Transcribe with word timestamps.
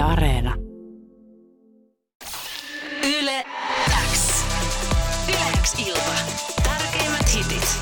Yle 0.00 0.06
Areena. 0.08 0.54
Yle 3.04 3.44
X. 4.12 4.44
Yle 5.28 5.60
X 5.60 5.74
ilta. 5.78 6.14
Tärkeimmät 6.62 7.34
hitit. 7.34 7.78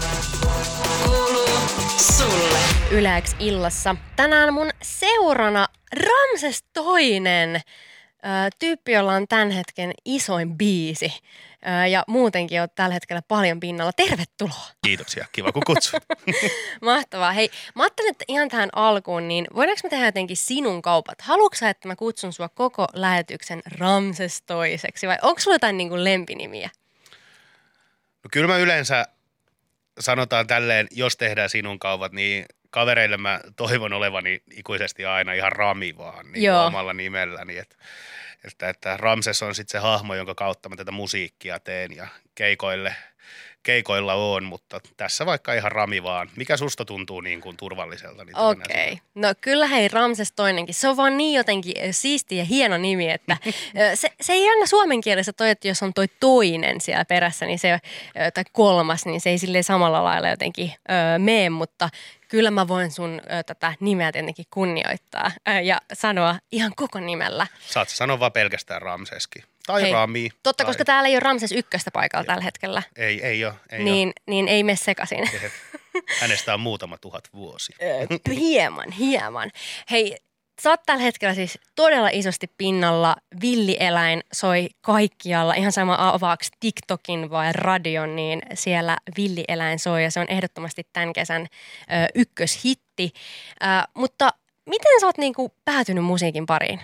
Kuuluu 1.04 1.58
sulle. 1.96 2.58
Yleäks 2.90 3.36
illassa. 3.38 3.96
Tänään 4.16 4.54
mun 4.54 4.70
seurana 4.82 5.66
Ramses 5.92 6.64
toinen 6.72 7.60
tyyppi, 8.58 8.92
jolla 8.92 9.12
on 9.12 9.28
tämän 9.28 9.50
hetken 9.50 9.92
isoin 10.04 10.58
biisi. 10.58 11.12
Ja 11.90 12.04
muutenkin 12.06 12.62
on 12.62 12.68
tällä 12.74 12.94
hetkellä 12.94 13.22
paljon 13.28 13.60
pinnalla. 13.60 13.92
Tervetuloa! 13.92 14.66
Kiitoksia, 14.84 15.26
kiva 15.32 15.52
kun 15.52 15.62
kutsut. 15.66 16.02
Mahtavaa. 16.82 17.32
Hei, 17.32 17.50
mä 17.74 17.82
ajattelin, 17.82 18.10
että 18.10 18.24
ihan 18.28 18.48
tähän 18.48 18.68
alkuun, 18.72 19.28
niin 19.28 19.46
voidaanko 19.54 19.80
me 19.84 19.90
tehdä 19.90 20.06
jotenkin 20.06 20.36
sinun 20.36 20.82
kaupat? 20.82 21.20
Haluatko 21.20 21.56
sä, 21.56 21.70
että 21.70 21.88
mä 21.88 21.96
kutsun 21.96 22.32
sua 22.32 22.48
koko 22.48 22.86
lähetyksen 22.92 23.62
Ramses 23.78 24.42
toiseksi 24.42 25.06
vai 25.06 25.18
onko 25.22 25.40
sulla 25.40 25.54
jotain 25.54 25.78
niin 25.78 25.88
kuin 25.88 26.04
lempinimiä? 26.04 26.70
No 28.24 28.28
kyllä 28.32 28.48
mä 28.48 28.58
yleensä 28.58 29.06
sanotaan 30.00 30.46
tälleen, 30.46 30.86
jos 30.90 31.16
tehdään 31.16 31.50
sinun 31.50 31.78
kaupat, 31.78 32.12
niin 32.12 32.46
kavereille 32.70 33.16
mä 33.16 33.40
toivon 33.56 33.92
olevani 33.92 34.42
ikuisesti 34.56 35.04
aina 35.04 35.32
ihan 35.32 35.52
Rami 35.52 35.96
vaan 35.96 36.32
niin 36.32 36.44
Joo. 36.44 36.66
omalla 36.66 36.92
nimelläni. 36.92 37.58
Että, 37.58 37.76
että, 38.44 38.68
että 38.68 38.96
Ramses 38.96 39.42
on 39.42 39.54
sitten 39.54 39.80
se 39.80 39.82
hahmo, 39.86 40.14
jonka 40.14 40.34
kautta 40.34 40.68
mä 40.68 40.76
tätä 40.76 40.90
musiikkia 40.90 41.60
teen 41.60 41.96
ja 41.96 42.08
keikoille, 42.34 42.94
keikoilla 43.62 44.14
on, 44.14 44.44
mutta 44.44 44.80
tässä 44.96 45.26
vaikka 45.26 45.54
ihan 45.54 45.72
Rami 45.72 46.02
vaan. 46.02 46.30
Mikä 46.36 46.56
susta 46.56 46.84
tuntuu 46.84 47.20
niin 47.20 47.40
kuin 47.40 47.56
turvalliselta? 47.56 48.24
Niin 48.24 48.38
Okei. 48.38 48.76
siihen. 48.76 48.98
No 49.14 49.28
kyllä 49.40 49.66
hei 49.66 49.88
Ramses 49.88 50.32
toinenkin. 50.32 50.74
Se 50.74 50.88
on 50.88 50.96
vaan 50.96 51.16
niin 51.16 51.36
jotenkin 51.36 51.74
ö, 51.88 51.92
siisti 51.92 52.36
ja 52.36 52.44
hieno 52.44 52.78
nimi, 52.78 53.10
että 53.10 53.36
ö, 53.46 53.96
se, 53.96 54.08
se 54.20 54.32
ei 54.32 54.48
aina 54.48 54.66
suomen 54.66 55.00
kielessä 55.00 55.32
toi, 55.32 55.50
että 55.50 55.68
jos 55.68 55.82
on 55.82 55.94
toi 55.94 56.06
toinen 56.20 56.80
siellä 56.80 57.04
perässä, 57.04 57.46
niin 57.46 57.58
se, 57.58 57.72
ö, 57.72 57.78
tai 58.34 58.44
kolmas, 58.52 59.06
niin 59.06 59.20
se 59.20 59.30
ei 59.30 59.38
silleen 59.38 59.64
samalla 59.64 60.04
lailla 60.04 60.28
jotenkin 60.28 60.72
ö, 60.90 61.18
mene, 61.18 61.50
mutta 61.50 61.88
kyllä 62.28 62.50
mä 62.50 62.68
voin 62.68 62.90
sun 62.90 63.20
ö, 63.24 63.42
tätä 63.42 63.74
nimeä 63.80 64.12
tietenkin 64.12 64.46
kunnioittaa 64.50 65.30
ö, 65.48 65.50
ja 65.60 65.80
sanoa 65.92 66.38
ihan 66.52 66.72
koko 66.76 67.00
nimellä. 67.00 67.46
Saat 67.60 67.88
sanoa 67.88 68.20
vaan 68.20 68.32
pelkästään 68.32 68.82
Ramseskin. 68.82 69.44
Tai 69.66 69.82
Hei, 69.82 69.92
Rami. 69.92 70.30
Totta, 70.42 70.64
tai... 70.64 70.66
koska 70.66 70.84
täällä 70.84 71.08
ei 71.08 71.14
ole 71.14 71.20
Ramses 71.20 71.52
ykköstä 71.52 71.90
paikalla 71.90 72.24
tällä 72.24 72.42
hetkellä, 72.42 72.82
Ei, 72.96 73.22
ei 73.26 73.44
ole. 73.44 73.54
Ei 73.70 73.84
niin, 73.84 74.12
niin 74.26 74.48
ei 74.48 74.62
mene 74.62 74.76
sekaisin. 74.76 75.18
ole. 75.20 75.52
Hänestä 76.20 76.54
on 76.54 76.60
muutama 76.60 76.98
tuhat 76.98 77.24
vuosi. 77.32 77.72
Hieman, 78.30 78.90
hieman. 78.90 79.50
Hei, 79.90 80.16
sä 80.62 80.70
oot 80.70 80.80
tällä 80.86 81.02
hetkellä 81.02 81.34
siis 81.34 81.58
todella 81.74 82.08
isosti 82.12 82.50
pinnalla. 82.58 83.16
Villieläin 83.40 84.22
soi 84.32 84.68
kaikkialla. 84.80 85.54
Ihan 85.54 85.72
sama 85.72 85.96
avaaks 85.98 86.50
TikTokin 86.60 87.30
vai 87.30 87.52
radion, 87.52 88.16
niin 88.16 88.42
siellä 88.54 88.96
villieläin 89.16 89.78
soi 89.78 90.04
ja 90.04 90.10
se 90.10 90.20
on 90.20 90.26
ehdottomasti 90.28 90.86
tämän 90.92 91.12
kesän 91.12 91.42
ö, 91.42 91.46
ykköshitti. 92.14 93.12
Ö, 93.62 93.66
mutta 93.94 94.32
miten 94.66 95.00
sä 95.00 95.06
oot 95.06 95.18
niinku 95.18 95.54
päätynyt 95.64 96.04
musiikin 96.04 96.46
pariin? 96.46 96.80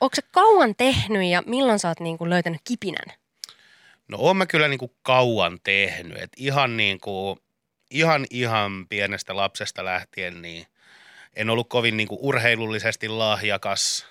Onko 0.00 0.14
se 0.14 0.22
kauan 0.30 0.74
tehnyt 0.76 1.24
ja 1.24 1.42
milloin 1.46 1.78
sä 1.78 1.88
oot 1.88 2.00
niinku 2.00 2.30
löytänyt 2.30 2.60
kipinän? 2.64 3.16
No 4.08 4.18
oon 4.20 4.36
mä 4.36 4.46
kyllä 4.46 4.68
niin 4.68 4.78
kuin 4.78 4.92
kauan 5.02 5.58
tehnyt. 5.64 6.22
Et 6.22 6.32
ihan, 6.36 6.76
niin 6.76 7.00
kuin, 7.00 7.38
ihan, 7.90 8.26
ihan 8.30 8.86
pienestä 8.88 9.36
lapsesta 9.36 9.84
lähtien 9.84 10.42
niin 10.42 10.66
en 11.38 11.50
ollut 11.50 11.68
kovin 11.68 11.96
niin 11.96 12.08
kuin 12.08 12.18
urheilullisesti 12.22 13.08
lahjakas 13.08 14.06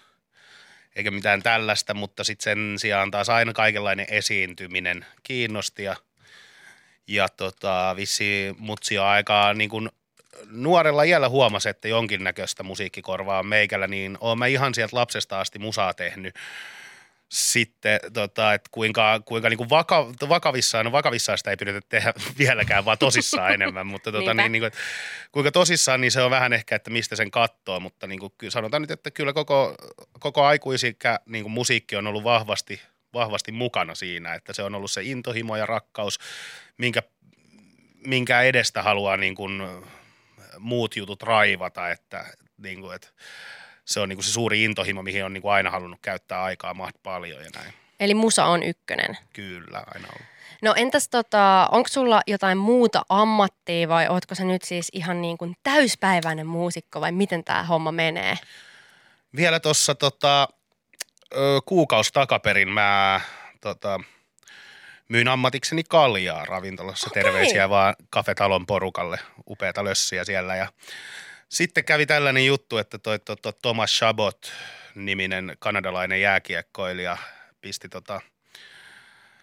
eikä 0.96 1.12
mitään 1.12 1.44
tällaista, 1.44 1.94
mutta 1.94 2.24
sitten 2.24 2.44
sen 2.44 2.80
sijaan 2.80 3.12
taas 3.12 3.30
aina 3.30 3.54
kaikenlainen 3.54 4.06
esiintyminen 4.10 5.06
kiinnosti 5.24 5.84
ja, 5.84 5.96
ja 7.08 7.30
tota, 7.30 7.94
vissi 7.96 8.56
mutsi 8.58 8.98
aikaa 8.98 9.54
niin 9.54 9.70
kuin 9.70 9.90
nuorella 10.52 11.04
iällä 11.04 11.30
huomasi, 11.30 11.70
että 11.70 11.88
jonkinnäköistä 11.88 12.64
musiikkikorvaa 12.64 13.44
meikällä, 13.44 13.88
niin 13.88 14.18
oon 14.22 14.40
mä 14.40 14.46
ihan 14.46 14.74
sieltä 14.74 14.96
lapsesta 14.96 15.40
asti 15.40 15.60
musaa 15.60 15.94
tehnyt 15.94 16.36
sitten, 17.30 18.00
tota, 18.14 18.54
että 18.54 18.70
kuinka, 18.72 19.20
kuinka 19.26 19.50
niin 19.50 19.58
kuin 19.58 19.70
vaka, 19.70 20.08
vakavissaan, 20.30 20.86
no 20.86 20.92
vakavissaan 20.92 21.38
sitä 21.38 21.50
ei 21.50 21.58
pidetä 21.58 21.82
tehdä 21.90 22.14
vieläkään, 22.40 22.86
vaan 22.86 22.98
tosissaan 22.98 23.54
enemmän, 23.54 23.88
mutta 23.88 24.12
tota, 24.12 24.34
niin, 24.34 24.52
niin 24.52 24.62
kuin, 24.62 24.72
kuinka 25.32 25.52
tosissaan, 25.52 26.02
niin 26.02 26.12
se 26.12 26.22
on 26.22 26.32
vähän 26.32 26.54
ehkä, 26.54 26.76
että 26.76 26.90
mistä 26.90 27.16
sen 27.16 27.32
katsoo, 27.32 27.80
mutta 27.80 28.08
niin 28.08 28.20
kuin, 28.20 28.34
sanotaan 28.50 28.82
nyt, 28.82 28.92
että 28.92 29.12
kyllä 29.12 29.34
koko, 29.34 29.76
koko 30.20 30.46
aikuisikä 30.46 31.20
niin 31.26 31.44
kuin 31.44 31.52
musiikki 31.52 31.96
on 31.96 32.08
ollut 32.08 32.24
vahvasti, 32.24 32.82
vahvasti 33.14 33.52
mukana 33.52 33.96
siinä, 33.96 34.34
että 34.34 34.54
se 34.54 34.64
on 34.64 34.76
ollut 34.76 34.92
se 34.92 35.04
intohimo 35.04 35.56
ja 35.56 35.66
rakkaus, 35.66 36.20
minkä, 36.78 37.04
minkä 38.06 38.42
edestä 38.42 38.84
haluaa 38.84 39.18
niin 39.18 39.36
kuin, 39.36 39.62
muut 40.60 40.96
jutut 40.96 41.24
raivata, 41.24 41.92
että, 41.92 42.26
niin 42.58 42.82
kuin, 42.82 42.96
että 42.96 43.08
se 43.88 44.00
on 44.00 44.10
niin 44.10 44.18
kuin 44.18 44.26
se 44.26 44.32
suuri 44.32 44.64
intohimo, 44.64 45.04
mihin 45.04 45.26
on 45.26 45.34
niin 45.34 45.42
kuin 45.42 45.52
aina 45.52 45.72
halunnut 45.72 46.00
käyttää 46.02 46.44
aikaa 46.44 46.74
maht 46.74 46.96
paljon 47.04 47.44
ja 47.44 47.50
näin. 47.56 47.74
Eli 48.00 48.14
musa 48.14 48.46
on 48.46 48.64
ykkönen. 48.64 49.18
Kyllä, 49.34 49.84
aina 49.94 50.08
ollut. 50.08 50.28
No 50.62 50.74
entäs 50.78 51.10
tota, 51.10 51.70
onko 51.72 51.88
sulla 51.88 52.22
jotain 52.28 52.58
muuta 52.58 53.02
ammattia 53.10 53.88
vai 53.88 54.08
ootko 54.08 54.36
sä 54.36 54.44
nyt 54.44 54.64
siis 54.64 54.90
ihan 54.94 55.22
niin 55.22 55.38
kuin 55.38 55.56
täyspäiväinen 55.64 56.48
muusikko 56.48 57.02
vai 57.02 57.12
miten 57.12 57.44
tämä 57.44 57.64
homma 57.64 57.92
menee? 57.92 58.38
Vielä 59.36 59.60
tuossa 59.60 59.96
tota, 59.96 60.48
kuukausi 61.66 62.14
takaperin 62.14 62.70
mä 62.70 63.22
tota, 63.62 64.00
myin 65.10 65.28
ammatikseni 65.28 65.84
kaljaa 65.84 66.46
ravintolassa. 66.46 67.08
Okei. 67.12 67.24
Terveisiä 67.24 67.70
vaan 67.70 67.96
kafetalon 68.10 68.66
porukalle. 68.66 69.20
Upeata 69.50 69.84
lössiä 69.84 70.24
siellä. 70.24 70.56
Ja 70.56 70.68
sitten 71.50 71.86
kävi 71.86 72.06
tällainen 72.06 72.46
juttu, 72.46 72.78
että 72.78 72.98
toi, 72.98 73.20
toi, 73.20 73.36
toi 73.42 73.54
Thomas 73.62 73.92
Chabot 73.92 74.54
niminen 74.96 75.56
kanadalainen 75.60 76.22
jääkiekkoilija 76.22 77.18
pisti 77.62 77.90
tota, 77.90 78.22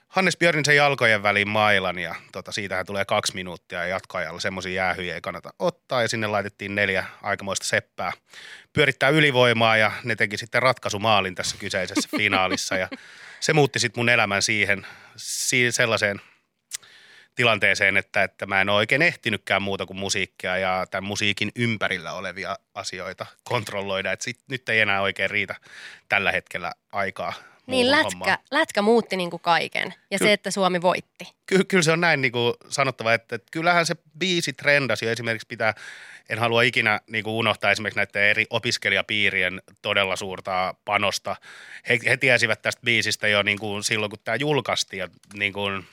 Hannes 0.08 0.36
Björnisen 0.36 0.76
jalkojen 0.76 1.22
väliin 1.22 1.48
mailan 1.48 1.98
ja 1.98 2.14
tota, 2.32 2.52
siitähän 2.52 2.86
tulee 2.86 3.04
kaksi 3.04 3.34
minuuttia 3.34 3.78
ja 3.78 3.86
jatkoajalla 3.86 4.40
semmoisia 4.40 4.72
jäähyjä 4.72 5.14
ei 5.14 5.20
kannata 5.20 5.50
ottaa 5.58 6.02
ja 6.02 6.08
sinne 6.08 6.26
laitettiin 6.26 6.74
neljä 6.74 7.04
aikamoista 7.22 7.66
seppää 7.66 8.12
pyörittää 8.72 9.08
ylivoimaa 9.08 9.76
ja 9.76 9.92
ne 10.04 10.16
teki 10.16 10.36
sitten 10.36 10.62
ratkaisumaalin 10.62 11.34
tässä 11.34 11.56
kyseisessä 11.58 12.08
finaalissa 12.16 12.76
ja 12.76 12.88
se 13.40 13.52
muutti 13.52 13.78
sitten 13.78 14.00
mun 14.00 14.08
elämän 14.08 14.42
siihen, 14.42 14.86
siihen 15.16 15.72
sellaiseen 15.72 16.20
tilanteeseen, 17.34 17.96
että, 17.96 18.22
että 18.22 18.46
mä 18.46 18.60
en 18.60 18.68
ole 18.68 18.76
oikein 18.76 19.02
ehtinytkään 19.02 19.62
muuta 19.62 19.86
kuin 19.86 19.96
musiikkia 19.96 20.56
ja 20.58 20.86
tämän 20.90 21.08
musiikin 21.08 21.52
ympärillä 21.56 22.12
olevia 22.12 22.56
asioita 22.74 23.26
kontrolloida. 23.44 24.12
Et 24.12 24.20
sit, 24.20 24.38
nyt 24.48 24.68
ei 24.68 24.80
enää 24.80 25.00
oikein 25.00 25.30
riitä 25.30 25.54
tällä 26.08 26.32
hetkellä 26.32 26.72
aikaa 26.92 27.32
Niin 27.66 27.90
lätkä, 27.90 28.04
hommaan. 28.04 28.38
lätkä 28.50 28.82
muutti 28.82 29.16
niin 29.16 29.30
kuin 29.30 29.40
kaiken 29.42 29.94
ja 30.10 30.18
se, 30.18 30.24
Ky- 30.24 30.30
että 30.32 30.50
Suomi 30.50 30.82
voitti. 30.82 31.24
Ky- 31.46 31.64
kyllä 31.64 31.82
se 31.82 31.92
on 31.92 32.00
näin 32.00 32.20
niin 32.20 32.32
kuin 32.32 32.54
sanottava, 32.68 33.14
että, 33.14 33.36
että 33.36 33.48
kyllähän 33.50 33.86
se 33.86 33.94
biisi 34.18 34.52
trendasi 34.52 35.04
jo 35.04 35.10
esimerkiksi 35.10 35.46
pitää, 35.46 35.74
en 36.28 36.38
halua 36.38 36.62
ikinä 36.62 37.00
niin 37.10 37.24
kuin 37.24 37.34
unohtaa 37.34 37.70
esimerkiksi 37.70 37.98
näiden 37.98 38.22
eri 38.30 38.46
opiskelijapiirien 38.50 39.62
todella 39.82 40.16
suurta 40.16 40.74
panosta. 40.84 41.36
He, 41.88 41.98
he 42.06 42.16
tiesivät 42.16 42.62
tästä 42.62 42.82
biisistä 42.84 43.28
jo 43.28 43.42
niin 43.42 43.58
kuin 43.58 43.84
silloin, 43.84 44.10
kun 44.10 44.18
tämä 44.24 44.36
julkaistiin 44.36 45.00
ja 45.00 45.08
niin 45.34 45.52
kuin, 45.52 45.84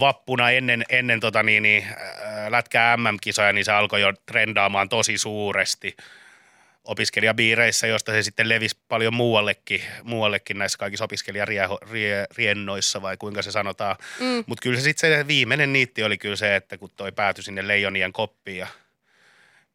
vappuna 0.00 0.50
ennen, 0.50 0.84
ennen 0.88 1.20
tota 1.20 1.42
niin, 1.42 1.62
niin, 1.62 1.86
lätkää 2.48 2.96
MM-kisoja, 2.96 3.52
niin 3.52 3.64
se 3.64 3.72
alkoi 3.72 4.00
jo 4.00 4.12
trendaamaan 4.26 4.88
tosi 4.88 5.18
suuresti 5.18 5.96
opiskelijabiireissä, 6.84 7.86
josta 7.86 8.12
se 8.12 8.22
sitten 8.22 8.48
levisi 8.48 8.78
paljon 8.88 9.14
muuallekin, 9.14 9.82
muuallekin 10.02 10.58
näissä 10.58 10.78
kaikissa 10.78 11.04
opiskelijariennoissa 11.04 13.02
vai 13.02 13.16
kuinka 13.16 13.42
se 13.42 13.50
sanotaan. 13.50 13.96
Mm. 14.20 14.44
Mutta 14.46 14.62
kyllä 14.62 14.76
se 14.76 14.82
sitten 14.82 15.18
se 15.18 15.26
viimeinen 15.26 15.72
niitti 15.72 16.02
oli 16.02 16.18
kyllä 16.18 16.36
se, 16.36 16.56
että 16.56 16.78
kun 16.78 16.90
toi 16.96 17.12
päätyi 17.12 17.44
sinne 17.44 17.68
Leijonien 17.68 18.12
koppiin 18.12 18.58
ja 18.58 18.66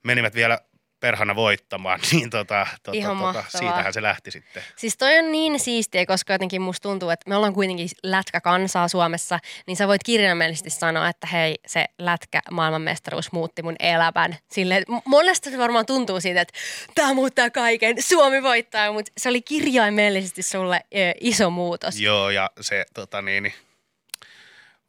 menivät 0.03 0.35
vielä 0.35 0.59
perhana 0.99 1.35
voittamaan, 1.35 1.99
niin 2.11 2.29
tota, 2.29 2.67
tota, 2.83 2.97
Ihan 2.97 3.17
tota, 3.17 3.25
mahtavaa. 3.25 3.49
siitähän 3.49 3.93
se 3.93 4.01
lähti 4.01 4.31
sitten. 4.31 4.63
Siis 4.75 4.97
toi 4.97 5.19
on 5.19 5.31
niin 5.31 5.59
siistiä, 5.59 6.05
koska 6.05 6.33
jotenkin 6.33 6.61
musta 6.61 6.89
tuntuu, 6.89 7.09
että 7.09 7.29
me 7.29 7.35
ollaan 7.35 7.53
kuitenkin 7.53 7.89
lätkäkansaa 8.03 8.87
Suomessa, 8.87 9.39
niin 9.67 9.77
sä 9.77 9.87
voit 9.87 10.03
kirjaimellisesti 10.03 10.69
sanoa, 10.69 11.09
että 11.09 11.27
hei, 11.27 11.55
se 11.67 11.85
lätkä 11.97 12.41
maailmanmestaruus 12.51 13.31
muutti 13.31 13.61
mun 13.61 13.75
elämän. 13.79 14.37
Sille, 14.51 14.83
monesta 15.05 15.49
se 15.49 15.57
varmaan 15.57 15.85
tuntuu 15.85 16.21
siitä, 16.21 16.41
että 16.41 16.53
tämä 16.95 17.13
muuttaa 17.13 17.49
kaiken, 17.49 17.95
Suomi 17.99 18.43
voittaa, 18.43 18.91
mutta 18.93 19.11
se 19.17 19.29
oli 19.29 19.41
kirjaimellisesti 19.41 20.43
sulle 20.43 20.81
ö, 20.95 20.97
iso 21.21 21.49
muutos. 21.49 21.99
Joo, 21.99 22.29
ja 22.29 22.49
se 22.61 22.85
tota 22.93 23.21
niin, 23.21 23.43
niin 23.43 23.53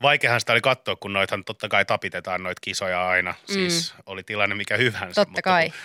vaikeahan 0.02 0.41
sitä 0.41 0.52
oli 0.52 0.61
katsoa, 0.61 0.97
kun 0.97 1.12
noithan 1.12 1.44
totta 1.44 1.69
kai 1.69 1.85
tapitetaan 1.85 2.43
noita 2.43 2.61
kisoja 2.61 3.08
aina. 3.08 3.35
Mm. 3.49 3.52
Siis 3.55 3.94
oli 4.06 4.23
tilanne 4.23 4.55
mikä 4.55 4.76
hyvänsä. 4.76 5.14
Totta 5.14 5.31
mutta 5.31 5.43
kai. 5.43 5.70
kun 5.70 5.79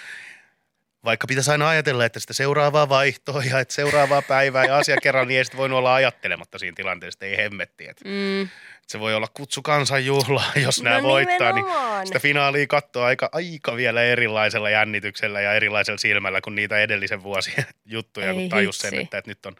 vaikka 1.05 1.27
pitäisi 1.27 1.51
aina 1.51 1.69
ajatella, 1.69 2.05
että 2.05 2.19
sitä 2.19 2.33
seuraavaa 2.33 2.89
vaihtoa 2.89 3.43
ja 3.43 3.59
että 3.59 3.73
seuraavaa 3.73 4.21
päivää 4.21 4.65
ja 4.65 4.77
asia 4.77 4.97
kerran, 5.03 5.27
niin 5.27 5.37
ei 5.37 5.45
sitten 5.45 5.57
voinut 5.57 5.77
olla 5.79 5.95
ajattelematta 5.95 6.59
siinä 6.59 6.75
tilanteessa, 6.75 7.25
ei 7.25 7.37
hemmetti. 7.37 7.87
Että 7.89 8.05
Mm. 8.05 8.49
se 8.87 8.99
voi 8.99 9.13
olla 9.15 9.27
kutsu 9.33 9.61
kansanjuhla, 9.61 10.43
jos 10.55 10.81
nämä 10.81 10.97
No 10.97 11.03
voittaa, 11.07 11.51
niin 11.51 11.65
nimenomaan. 11.65 12.07
sitä 12.07 12.19
finaalia 12.19 12.67
katsoo 12.67 13.03
aika, 13.03 13.29
aika 13.31 13.75
vielä 13.75 14.03
erilaisella 14.03 14.69
jännityksellä 14.69 15.41
ja 15.41 15.53
erilaisella 15.53 15.97
silmällä 15.97 16.41
kuin 16.41 16.55
niitä 16.55 16.77
edellisen 16.79 17.23
vuosien 17.23 17.65
juttuja, 17.85 18.27
Ei 18.27 18.33
kun 18.33 18.49
tajus 18.49 18.77
sen, 18.77 18.99
että, 18.99 19.17
että 19.17 19.31
nyt 19.31 19.45
on 19.45 19.55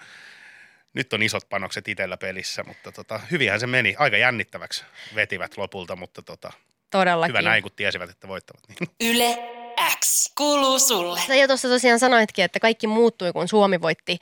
nyt 0.96 1.14
on 1.14 1.24
isot 1.24 1.50
panokset 1.50 1.88
itsellä 1.88 2.18
pelissä, 2.18 2.64
mutta 2.64 2.92
tota, 2.92 3.20
hyvinhän 3.32 3.60
se 3.60 3.68
meni. 3.68 3.96
Aika 3.98 4.18
jännittäväksi 4.18 4.84
vetivät 5.16 5.58
lopulta, 5.58 5.96
mutta 5.96 6.22
tota, 6.22 6.54
Todellakin. 6.90 7.30
hyvä 7.34 7.42
näin, 7.42 7.64
kun 7.64 7.72
tiesivät, 7.76 8.10
että 8.10 8.28
voittavat. 8.28 8.64
Niin. 8.68 8.90
Yle 9.14 9.38
X 10.00 10.32
kuuluu 10.38 10.80
sulle. 10.80 11.20
Sä 11.28 11.36
jo 11.36 11.48
tuossa 11.48 11.68
tosiaan 11.68 12.00
sanoitkin, 12.00 12.46
että 12.46 12.60
kaikki 12.60 12.88
muuttui, 12.88 13.34
kun 13.34 13.48
Suomi 13.48 13.82
voitti 13.82 14.18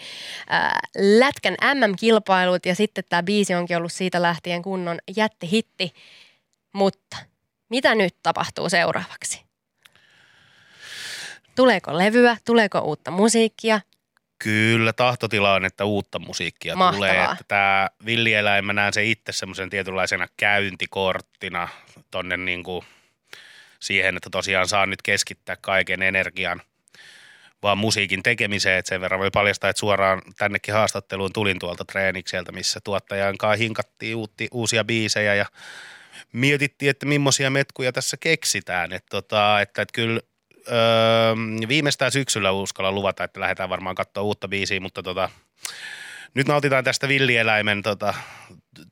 ää, 0.50 0.80
Lätkän 0.98 1.56
MM-kilpailut 1.74 2.66
ja 2.66 2.75
sitten 2.75 3.04
tämä 3.10 3.24
biisi 3.24 3.56
onkin 3.56 3.78
ollut 3.78 3.92
siitä 3.92 4.22
lähtien 4.22 4.62
kunnon 4.62 5.00
jättihitti. 5.16 5.94
Mutta 6.74 7.18
mitä 7.70 7.96
nyt 7.96 8.16
tapahtuu 8.24 8.70
seuraavaksi? 8.70 9.42
Tuleeko 11.56 11.98
levyä, 11.98 12.38
tuleeko 12.46 12.80
uutta 12.80 13.12
musiikkia? 13.12 13.81
Kyllä 14.44 14.94
tahtotila 14.94 15.54
on, 15.54 15.66
että 15.66 15.86
uutta 15.86 16.19
musiikkia 16.19 16.75
Mahtavaa. 16.75 17.10
tulee. 17.10 17.24
Että 17.24 17.45
tämä 17.48 17.90
villieläin, 18.06 18.66
mä 18.66 18.74
näen 18.74 18.94
se 18.94 19.06
itse 19.06 19.31
semmoisen 19.31 19.69
tietynlaisena 19.69 20.28
käyntikorttina 20.38 21.68
tonne 22.12 22.38
niin 22.38 22.63
kuin 22.63 22.86
siihen, 23.80 24.18
että 24.18 24.30
tosiaan 24.30 24.68
saan 24.68 24.90
nyt 24.90 25.01
keskittää 25.01 25.56
kaiken 25.62 26.01
energian 26.01 26.62
vaan 27.63 27.78
musiikin 27.78 28.24
tekemiseen, 28.24 28.80
että 28.80 28.90
sen 28.90 29.01
verran 29.01 29.19
voi 29.19 29.31
paljastaa, 29.31 29.69
että 29.69 29.80
suoraan 29.80 30.22
tännekin 30.38 30.74
haastatteluun 30.74 31.34
tulin 31.34 31.60
tuolta 31.60 31.86
treenikseltä, 31.86 32.51
missä 32.51 32.80
tuottajan 32.84 33.38
kanssa 33.38 33.63
hinkattiin 33.63 34.16
uutti, 34.16 34.48
uusia 34.51 34.84
biisejä 34.84 35.36
ja 35.36 35.46
mietittiin, 36.34 36.89
että 36.89 37.06
millaisia 37.06 37.50
metkuja 37.50 37.92
tässä 37.92 38.18
keksitään. 38.19 38.94
Että, 38.94 39.10
tota, 39.10 39.62
että, 39.62 39.81
että 39.81 39.94
kyllä 39.94 40.19
öö, 40.71 41.36
viimeistään 41.68 42.12
syksyllä 42.12 42.51
uskalla 42.51 42.92
luvata, 42.92 43.24
että 43.24 43.39
lähdetään 43.39 43.69
varmaan 43.69 43.95
katsoa 43.95 44.24
uutta 44.24 44.48
biisiä, 44.48 44.80
mutta 44.80 45.04
tota, 45.04 45.30
nyt 46.33 46.48
nautitaan 46.48 46.83
tästä 46.83 47.07
villieläimen 47.07 47.83
tota, 47.83 48.13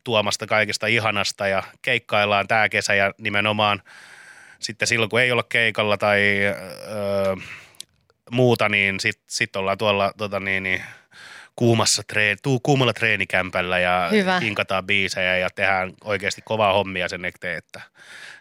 tuomasta 0.03 0.47
kaikesta 0.47 0.87
ihanasta 0.87 1.47
ja 1.47 1.63
keikkaillaan 1.81 2.47
tämä 2.47 2.69
kesä 2.69 2.93
ja 2.93 3.13
nimenomaan 3.17 3.81
sitten 4.59 4.87
silloin, 4.87 5.09
kun 5.09 5.21
ei 5.21 5.31
olla 5.31 5.43
keikalla 5.49 5.97
tai 5.97 6.21
öö, 6.45 7.35
muuta, 8.31 8.69
niin 8.69 8.99
sitten 8.99 9.25
sit 9.27 9.55
ollaan 9.55 9.77
tuolla 9.77 10.13
tota 10.17 10.39
niin, 10.39 10.63
niin, 10.63 10.83
kuumassa 11.55 12.03
treen, 12.07 12.37
tuu, 12.43 12.59
kuumalla 12.59 12.93
treenikämpällä 12.93 13.79
ja 13.79 14.09
Hyvä. 14.11 14.39
hinkataan 14.39 14.85
biisejä 14.85 15.37
ja 15.37 15.49
tehdään 15.49 15.93
oikeasti 16.03 16.41
kovaa 16.45 16.73
hommia 16.73 17.09
sen 17.09 17.25
eteen, 17.25 17.57
että 17.57 17.81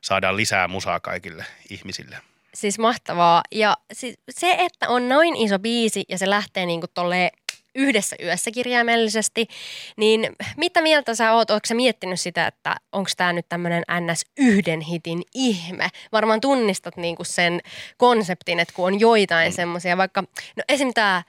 saadaan 0.00 0.37
lisää 0.37 0.69
musaa 0.69 1.00
kaikille 1.00 1.44
ihmisille. 1.71 2.19
Siis 2.55 2.79
mahtavaa. 2.79 3.43
Ja 3.52 3.76
siis 3.93 4.19
se, 4.31 4.56
että 4.58 4.88
on 4.88 5.08
noin 5.08 5.37
iso 5.37 5.58
biisi 5.58 6.05
ja 6.08 6.19
se 6.19 6.31
lähtee 6.31 6.67
niinku 6.67 6.87
tolleen 6.94 7.31
yhdessä 7.75 8.17
yössä 8.23 8.50
kirjaimellisesti, 8.50 9.47
niin 9.97 10.37
mitä 10.56 10.82
mieltä 10.82 11.14
sä 11.14 11.32
oot? 11.32 11.50
Ootko 11.50 11.67
sä 11.67 11.75
miettinyt 11.75 12.20
sitä, 12.20 12.47
että 12.47 12.76
onko 12.93 13.11
tämä 13.17 13.32
nyt 13.32 13.47
tämmöinen 13.49 13.82
NS 14.00 14.23
yhden 14.38 14.81
hitin 14.81 15.23
ihme? 15.35 15.88
Varmaan 16.12 16.41
tunnistat 16.41 16.97
niinku 16.97 17.25
sen 17.25 17.61
konseptin, 17.97 18.61
että 18.61 18.75
kun 18.75 18.87
on 18.87 19.00
joitain 19.00 19.53
semmoisia, 19.53 19.96
vaikka, 19.96 20.25
no 20.56 20.62
esim. 20.69 20.94
tämä, 20.94 21.23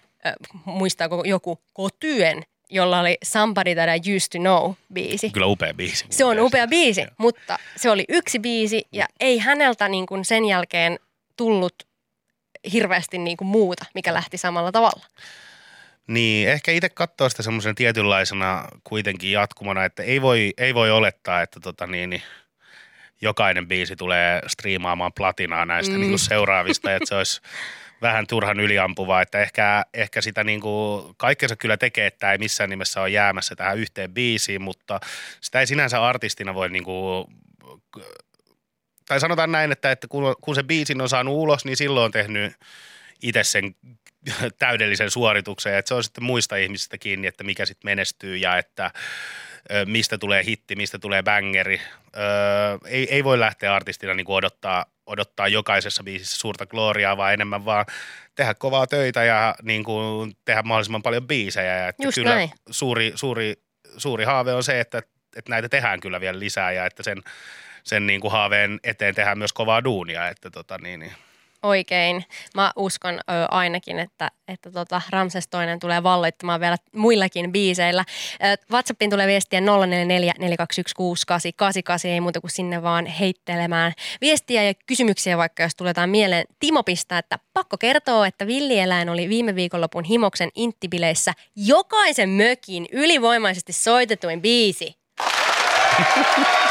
muistaako 0.65 1.23
joku 1.25 1.59
Kotyön, 1.73 2.43
jolla 2.69 2.99
oli 2.99 3.17
Somebody 3.23 3.75
That 3.75 3.89
I 4.05 4.15
Used 4.15 4.29
to 4.31 4.37
Know 4.39 4.73
biisi. 4.93 5.29
Kyllä 5.29 5.47
upea 5.47 5.73
biisi. 5.73 6.05
Se 6.09 6.25
on 6.25 6.39
upea 6.39 6.67
biisi, 6.67 7.01
Joo. 7.01 7.09
mutta 7.17 7.59
se 7.75 7.89
oli 7.89 8.05
yksi 8.09 8.39
biisi 8.39 8.87
ja 8.91 9.05
ei 9.19 9.39
häneltä 9.39 9.89
niin 9.89 10.05
kuin 10.05 10.25
sen 10.25 10.45
jälkeen 10.45 10.99
tullut 11.41 11.87
hirveästi 12.73 13.17
niin 13.17 13.37
kuin 13.37 13.47
muuta, 13.47 13.85
mikä 13.93 14.13
lähti 14.13 14.37
samalla 14.37 14.71
tavalla. 14.71 15.05
Niin, 16.07 16.49
ehkä 16.49 16.71
itse 16.71 16.89
katsoo 16.89 17.29
sitä 17.29 17.43
semmoisen 17.43 17.75
tietynlaisena 17.75 18.67
kuitenkin 18.83 19.31
jatkumona, 19.31 19.85
että 19.85 20.03
ei 20.03 20.21
voi, 20.21 20.53
ei 20.57 20.73
voi 20.75 20.91
olettaa, 20.91 21.41
että 21.41 21.59
tota 21.59 21.87
niin, 21.87 22.09
niin 22.09 22.21
jokainen 23.21 23.67
biisi 23.67 23.95
tulee 23.95 24.41
striimaamaan 24.47 25.13
platinaa 25.13 25.65
näistä 25.65 25.91
Mm. 25.91 25.97
mm. 25.97 26.01
niin 26.01 26.11
kuin 26.11 26.19
seuraavista, 26.19 26.95
että 26.95 27.09
se 27.09 27.15
olisi 27.15 27.41
vähän 28.01 28.27
turhan 28.27 28.59
yliampuvaa, 28.59 29.21
että 29.21 29.41
ehkä, 29.41 29.85
ehkä 29.93 30.21
sitä 30.21 30.43
niin 30.43 30.61
kuin, 30.61 31.13
kaikkensa 31.17 31.55
kyllä 31.55 31.77
tekee, 31.77 32.07
että 32.07 32.31
ei 32.31 32.37
missään 32.37 32.69
nimessä 32.69 33.01
ole 33.01 33.09
jäämässä 33.09 33.55
tähän 33.55 33.77
yhteen 33.77 34.13
biisiin, 34.13 34.61
mutta 34.61 34.99
sitä 35.41 35.59
ei 35.59 35.67
sinänsä 35.67 36.03
artistina 36.03 36.53
voi 36.53 36.69
niin 36.69 36.83
kuin, 36.83 37.25
tai 39.11 39.19
sanotaan 39.19 39.51
näin, 39.51 39.71
että, 39.71 39.91
että 39.91 40.07
kun, 40.07 40.35
kun 40.41 40.55
se 40.55 40.63
biisin 40.63 41.01
on 41.01 41.09
saanut 41.09 41.35
ulos, 41.35 41.65
niin 41.65 41.77
silloin 41.77 42.05
on 42.05 42.11
tehnyt 42.11 42.53
itse 43.21 43.43
sen 43.43 43.75
täydellisen 44.59 45.11
suorituksen, 45.11 45.75
että 45.75 45.87
se 45.87 45.93
on 45.93 46.03
sitten 46.03 46.23
muista 46.23 46.55
ihmisistä 46.55 46.97
kiinni, 46.97 47.27
että 47.27 47.43
mikä 47.43 47.65
sitten 47.65 47.87
menestyy 47.91 48.37
ja 48.37 48.57
että 48.57 48.91
mistä 49.85 50.17
tulee 50.17 50.45
hitti, 50.45 50.75
mistä 50.75 50.99
tulee 50.99 51.23
bangeri. 51.23 51.81
Ö, 52.15 52.19
ei, 52.87 53.15
ei 53.15 53.23
voi 53.23 53.39
lähteä 53.39 53.75
artistina 53.75 54.13
niin 54.13 54.25
odottaa, 54.29 54.85
odottaa 55.05 55.47
jokaisessa 55.47 56.03
biisissä 56.03 56.39
suurta 56.39 56.65
gloriaa, 56.65 57.17
vaan 57.17 57.33
enemmän 57.33 57.65
vaan 57.65 57.85
tehdä 58.35 58.53
kovaa 58.53 58.87
töitä 58.87 59.23
ja 59.23 59.55
niin 59.61 59.83
kuin, 59.83 60.33
tehdä 60.45 60.61
mahdollisimman 60.61 61.03
paljon 61.03 61.27
biisejä. 61.27 61.77
Ja 61.77 61.87
että 61.87 62.03
Just 62.03 62.15
kyllä 62.15 62.35
näin. 62.35 62.51
suuri, 62.69 63.11
suuri, 63.15 63.53
suuri 63.97 64.23
haave 64.23 64.53
on 64.53 64.63
se, 64.63 64.79
että, 64.79 64.97
että 65.35 65.49
näitä 65.49 65.69
tehdään 65.69 65.99
kyllä 65.99 66.19
vielä 66.21 66.39
lisää 66.39 66.71
ja 66.71 66.85
että 66.85 67.03
sen, 67.03 67.23
sen 67.83 68.07
niin 68.07 68.21
kuin 68.21 68.31
haaveen 68.31 68.79
eteen 68.83 69.15
tehdään 69.15 69.37
myös 69.37 69.53
kovaa 69.53 69.83
duunia. 69.83 70.27
Että 70.27 70.49
tota, 70.49 70.77
niin, 70.77 70.99
niin. 70.99 71.13
Oikein. 71.63 72.25
Mä 72.55 72.71
uskon 72.75 73.13
ö, 73.13 73.19
ainakin, 73.51 73.99
että, 73.99 74.31
että 74.47 74.71
tota, 74.71 75.01
Ramses 75.09 75.47
toinen 75.47 75.79
tulee 75.79 76.03
valloittamaan 76.03 76.59
vielä 76.59 76.77
muillakin 76.95 77.51
biiseillä. 77.51 78.05
Ö, 78.43 78.57
WhatsAppiin 78.71 79.11
tulee 79.11 79.27
viestiä 79.27 79.61
044 79.61 80.33
421 80.39 82.07
ei 82.07 82.21
muuta 82.21 82.41
kuin 82.41 82.51
sinne 82.51 82.83
vaan 82.83 83.05
heittelemään 83.05 83.93
viestiä 84.21 84.63
ja 84.63 84.73
kysymyksiä, 84.87 85.37
vaikka 85.37 85.63
jos 85.63 85.75
tulee 85.75 85.89
jotain 85.89 86.09
mieleen. 86.09 86.45
Timo 86.59 86.83
pistää, 86.83 87.19
että 87.19 87.39
pakko 87.53 87.77
kertoa, 87.77 88.27
että 88.27 88.47
villieläin 88.47 89.09
oli 89.09 89.29
viime 89.29 89.55
viikonlopun 89.55 90.03
Himoksen 90.03 90.49
inttibileissä 90.55 91.33
jokaisen 91.55 92.29
mökin 92.29 92.85
ylivoimaisesti 92.91 93.73
soitetuin 93.73 94.41
biisi. 94.41 94.95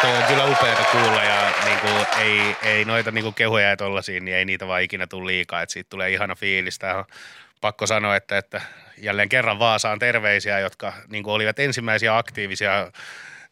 toi 0.00 0.16
on, 0.16 0.22
kyllä 0.22 0.44
upeata 0.44 0.84
kuulla 0.92 1.24
ja 1.24 1.52
niin 1.64 1.78
kuin, 1.78 2.06
ei, 2.18 2.56
ei 2.62 2.84
noita 2.84 3.10
niin 3.10 3.24
kuin 3.24 3.34
kehuja 3.34 3.68
ja 3.68 3.76
tollasia, 3.76 4.20
niin 4.20 4.36
ei 4.36 4.44
niitä 4.44 4.66
vaan 4.66 4.82
ikinä 4.82 5.06
tule 5.06 5.26
liikaa, 5.26 5.62
että 5.62 5.72
siitä 5.72 5.90
tulee 5.90 6.10
ihana 6.10 6.34
fiilis. 6.34 6.78
Tää 6.78 6.98
on 6.98 7.04
pakko 7.60 7.86
sanoa, 7.86 8.16
että, 8.16 8.38
että 8.38 8.60
jälleen 8.98 9.28
kerran 9.28 9.58
Vaasaan 9.58 9.98
terveisiä, 9.98 10.58
jotka 10.58 10.92
niin 11.08 11.24
kuin 11.24 11.34
olivat 11.34 11.58
ensimmäisiä 11.58 12.18
aktiivisia 12.18 12.92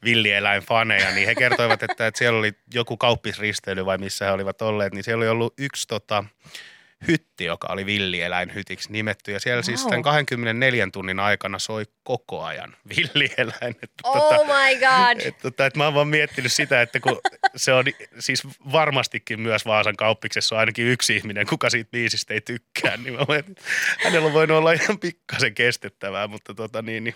villieläinfaneja, 0.05 1.11
niin 1.11 1.27
he 1.27 1.35
kertoivat, 1.35 1.83
että, 1.83 2.07
että 2.07 2.19
siellä 2.19 2.39
oli 2.39 2.53
joku 2.75 2.97
kauppisristeily 2.97 3.87
vai 3.87 3.99
missä 3.99 4.25
he 4.25 4.31
olivat 4.31 4.63
olleet, 4.63 4.95
niin 4.95 5.05
siellä 5.05 5.23
oli 5.23 5.29
ollut 5.29 5.55
yksi 5.59 5.89
tota, 5.89 6.25
hytti, 7.09 7.45
joka 7.45 7.69
oli 7.71 7.87
villieläinhytiksi 7.87 8.93
nimetty. 8.93 9.33
Ja 9.33 9.41
siellä 9.41 9.57
wow. 9.57 9.65
siis 9.65 9.85
tämän 9.85 10.03
24 10.03 10.89
tunnin 10.93 11.21
aikana 11.21 11.59
soi 11.59 11.85
koko 12.03 12.43
ajan 12.45 12.77
villieläin. 12.97 13.77
Että, 13.83 14.03
Oh 14.05 14.47
my 14.47 14.75
god. 14.75 15.27
et, 15.27 15.39
tota, 15.39 15.67
et 15.67 15.77
mä 15.77 15.85
oon 15.85 15.95
vaan 15.95 16.09
miettinyt 16.09 16.53
sitä, 16.53 16.83
että 16.83 17.01
kun 17.01 17.21
se 17.57 17.73
on 17.73 17.85
siis 18.19 18.43
varmastikin 18.73 19.41
myös 19.41 19.67
Vaasan 19.67 19.97
kauppiksessa 19.97 20.55
on 20.55 20.59
ainakin 20.61 20.87
yksi 20.87 21.17
ihminen, 21.17 21.47
kuka 21.47 21.71
siitä 21.71 21.91
biisistä 21.91 22.35
ei 22.35 22.41
tykkää, 22.41 22.97
niin 22.97 23.15
mä 23.15 23.25
voin, 23.29 23.41
että 23.41 23.63
hänellä 24.05 24.27
on 24.27 24.33
voinut 24.33 24.59
olla 24.59 24.73
ihan 24.73 24.99
pikkasen 24.99 25.55
kestettävää, 25.55 26.29
mutta 26.29 26.55
tota 26.55 26.83
niin, 26.83 27.05
niin 27.05 27.15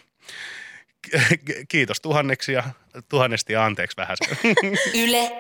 ki- 1.47 1.67
kiitos 1.69 2.01
tuhanneksi 2.01 2.53
ja 2.53 2.65
tuhannesti 3.09 3.53
ja 3.53 3.65
anteeksi 3.65 3.97
vähän. 3.97 4.17
Yle 5.05 5.31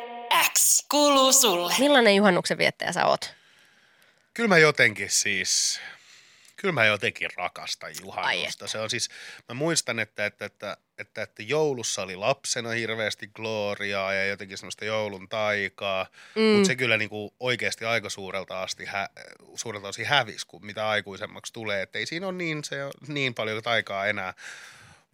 X 0.52 0.86
kuuluu 0.90 1.32
sulle. 1.32 1.74
Millainen 1.78 2.16
juhannuksen 2.16 2.58
viettäjä 2.58 2.92
sä 2.92 3.06
oot? 3.06 3.39
Kyllä 4.34 4.48
mä 4.48 4.58
jotenkin 4.58 5.10
siis, 5.10 5.80
kyllä 6.56 6.72
mä 6.72 6.84
jotenkin 6.84 7.30
rakastan 7.36 7.92
juhannusta. 8.00 8.66
Se 8.66 8.78
on 8.78 8.90
siis, 8.90 9.08
mä 9.48 9.54
muistan, 9.54 9.98
että, 9.98 10.26
että, 10.26 10.44
että, 10.44 10.76
että, 10.98 11.22
että 11.22 11.42
joulussa 11.42 12.02
oli 12.02 12.16
lapsena 12.16 12.70
hirveästi 12.70 13.28
gloriaa 13.28 14.12
ja 14.12 14.26
jotenkin 14.26 14.58
semmoista 14.58 14.84
joulun 14.84 15.28
taikaa, 15.28 16.06
mm. 16.34 16.42
mutta 16.42 16.66
se 16.66 16.76
kyllä 16.76 16.96
niin 16.96 17.10
kuin 17.10 17.30
oikeasti 17.40 17.84
aika 17.84 18.10
suurelta 18.10 18.62
asti 18.62 18.84
hä, 18.84 19.08
suurelta 19.54 19.88
osin 19.88 20.06
hävisi, 20.06 20.46
kun 20.46 20.66
mitä 20.66 20.88
aikuisemmaksi 20.88 21.52
tulee. 21.52 21.82
Että 21.82 21.98
ei 21.98 22.06
siinä 22.06 22.26
ole 22.26 22.36
niin, 22.36 22.64
se 22.64 22.84
on 22.84 22.92
niin 23.08 23.34
paljon 23.34 23.62
taikaa 23.62 24.06
enää. 24.06 24.34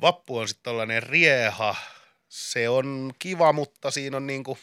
Vappu 0.00 0.38
on 0.38 0.48
sitten 0.48 0.64
tollainen 0.64 1.02
rieha, 1.02 1.76
se 2.28 2.68
on 2.68 3.12
kiva, 3.18 3.52
mutta 3.52 3.90
siinä 3.90 4.16
on 4.16 4.26
niin 4.26 4.44
kuin, 4.44 4.58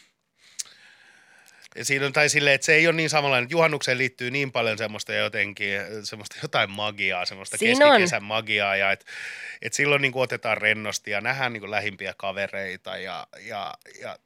Siinä 1.82 2.06
on, 2.06 2.13
tai 2.13 2.30
silleen, 2.30 2.56
että 2.56 2.65
se 2.65 2.74
ei 2.74 2.88
ole 2.88 2.96
niin 2.96 3.10
samanlainen, 3.10 3.44
että 3.44 3.53
juhannukseen 3.53 3.98
liittyy 3.98 4.32
niin 4.32 4.51
paljon 4.51 4.77
semmoista 4.77 5.13
jotenkin, 5.13 5.80
semmoista 6.03 6.36
jotain 6.42 6.72
magiaa, 6.72 7.25
semmoista 7.25 7.58
Siinä 7.58 7.86
on. 7.86 7.92
keskikesän 7.92 8.24
magiaa, 8.24 8.75
ja 8.75 8.92
että 8.92 9.06
et 9.62 9.74
silloin 9.74 10.01
niin 10.01 10.12
kuin 10.12 10.24
otetaan 10.24 10.58
rennosti 10.58 11.12
ja 11.12 11.22
nähdään 11.22 11.53
niin 11.53 11.62
kuin 11.62 11.72
lähimpiä 11.72 12.13
kavereita, 12.18 12.98
ja, 12.98 13.27
ja, 13.42 13.74
ja 14.01 14.18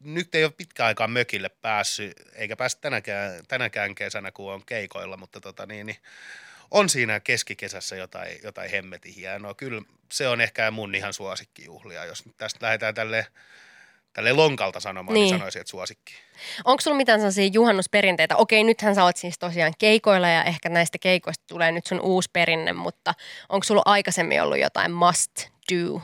nyt 0.00 0.34
ei 0.34 0.44
ole 0.44 0.52
pitkä 0.56 0.86
aikaa 0.86 1.08
mökille 1.08 1.48
päässyt, 1.48 2.12
eikä 2.34 2.56
päässyt 2.56 2.80
tänäkään, 2.80 3.46
tänäkään 3.48 3.94
kesänä, 3.94 4.32
kun 4.32 4.52
on 4.52 4.64
keikoilla, 4.66 5.16
mutta 5.16 5.40
tota 5.40 5.66
niin, 5.66 5.86
niin 5.86 5.98
on 6.70 6.88
siinä 6.88 7.20
keskikesässä 7.20 7.96
jotain, 7.96 8.38
jotain 8.42 8.70
hemmetin 8.70 9.14
hienoa. 9.14 9.54
Kyllä 9.54 9.82
se 10.12 10.28
on 10.28 10.40
ehkä 10.40 10.70
mun 10.70 10.94
ihan 10.94 11.12
suosikkijuhlia, 11.12 12.04
jos 12.04 12.26
nyt 12.26 12.36
tästä 12.36 12.66
lähdetään 12.66 12.94
tälle 12.94 13.26
tälle 14.16 14.32
lonkalta 14.32 14.80
sanomaan, 14.80 15.14
niin, 15.14 15.22
Niin. 15.22 15.38
sanoisin, 15.38 15.60
että 15.60 15.70
suosikki. 15.70 16.14
Onko 16.64 16.80
sulla 16.80 16.96
mitään 16.96 17.20
sellaisia 17.20 17.50
juhannusperinteitä? 17.52 18.36
Okei, 18.36 18.64
nythän 18.64 18.94
sä 18.94 19.04
oot 19.04 19.16
siis 19.16 19.38
tosiaan 19.38 19.72
keikoilla 19.78 20.28
ja 20.28 20.44
ehkä 20.44 20.68
näistä 20.68 20.98
keikoista 20.98 21.44
tulee 21.48 21.72
nyt 21.72 21.86
sun 21.86 22.00
uusi 22.00 22.30
perinne, 22.32 22.72
mutta 22.72 23.14
onko 23.48 23.64
sulla 23.64 23.82
aikaisemmin 23.84 24.42
ollut 24.42 24.58
jotain 24.58 24.92
must 24.92 25.30
do? 25.72 26.00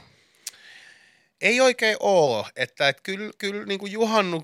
Ei 1.40 1.60
oikein 1.60 1.96
ole, 2.00 2.46
että 2.56 2.88
et 2.88 3.00
kyllä, 3.00 3.32
kyllä 3.38 3.66
niin 3.66 3.78
kuin 3.78 3.92
juhannu, 3.92 4.42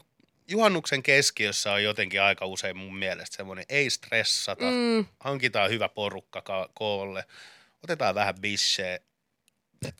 juhannuksen 0.48 1.02
keskiössä 1.02 1.72
on 1.72 1.82
jotenkin 1.82 2.22
aika 2.22 2.46
usein 2.46 2.76
mun 2.76 2.96
mielestä 2.98 3.36
semmoinen 3.36 3.64
ei 3.68 3.90
stressata, 3.90 4.64
mm. 4.64 5.06
Hankitaan 5.20 5.70
hyvä 5.70 5.88
porukka 5.88 6.42
ka- 6.42 6.68
koolle, 6.74 7.24
otetaan 7.84 8.14
vähän 8.14 8.34
bisseä, 8.40 8.98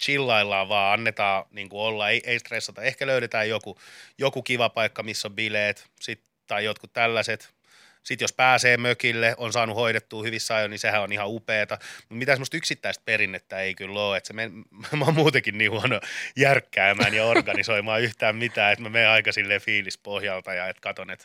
chillaillaan 0.01 0.69
vaan, 0.69 0.93
annetaan 0.93 1.45
niin 1.51 1.69
kuin 1.69 1.81
olla, 1.81 2.11
ei, 2.11 2.23
ei 2.25 2.39
stressata. 2.39 2.83
Ehkä 2.83 3.07
löydetään 3.07 3.49
joku, 3.49 3.79
joku 4.19 4.43
kiva 4.43 4.69
paikka, 4.69 5.03
missä 5.03 5.29
on 5.29 5.35
bileet 5.35 5.87
sit, 6.01 6.23
tai 6.47 6.65
jotkut 6.65 6.93
tällaiset. 6.93 7.58
Sitten 8.03 8.25
jos 8.25 8.33
pääsee 8.33 8.77
mökille, 8.77 9.35
on 9.37 9.53
saanut 9.53 9.77
hoidettua 9.77 10.23
hyvissä 10.23 10.57
ajoin, 10.57 10.71
niin 10.71 10.79
sehän 10.79 11.03
on 11.03 11.13
ihan 11.13 11.29
upeeta. 11.29 11.79
Mutta 11.99 12.15
mitään 12.15 12.37
semmoista 12.37 12.57
yksittäistä 12.57 13.03
perinnettä 13.05 13.61
ei 13.61 13.75
kyllä 13.75 14.01
ole. 14.01 14.17
Että 14.17 14.27
se 14.27 14.33
men, 14.33 14.53
mä 14.99 15.05
oon 15.05 15.15
muutenkin 15.15 15.59
niin 15.59 15.71
huono 15.71 16.01
järkkäämään 16.37 17.15
ja 17.15 17.25
organisoimaan 17.25 18.03
yhtään 18.03 18.37
mitään, 18.37 18.73
että 18.73 18.83
mä 18.83 18.89
menen 18.89 19.09
aika 19.09 19.33
silleen 19.33 19.61
fiilispohjalta 19.61 20.55
ja 20.55 20.69
että 20.69 20.81
katon, 20.81 21.11
että, 21.11 21.25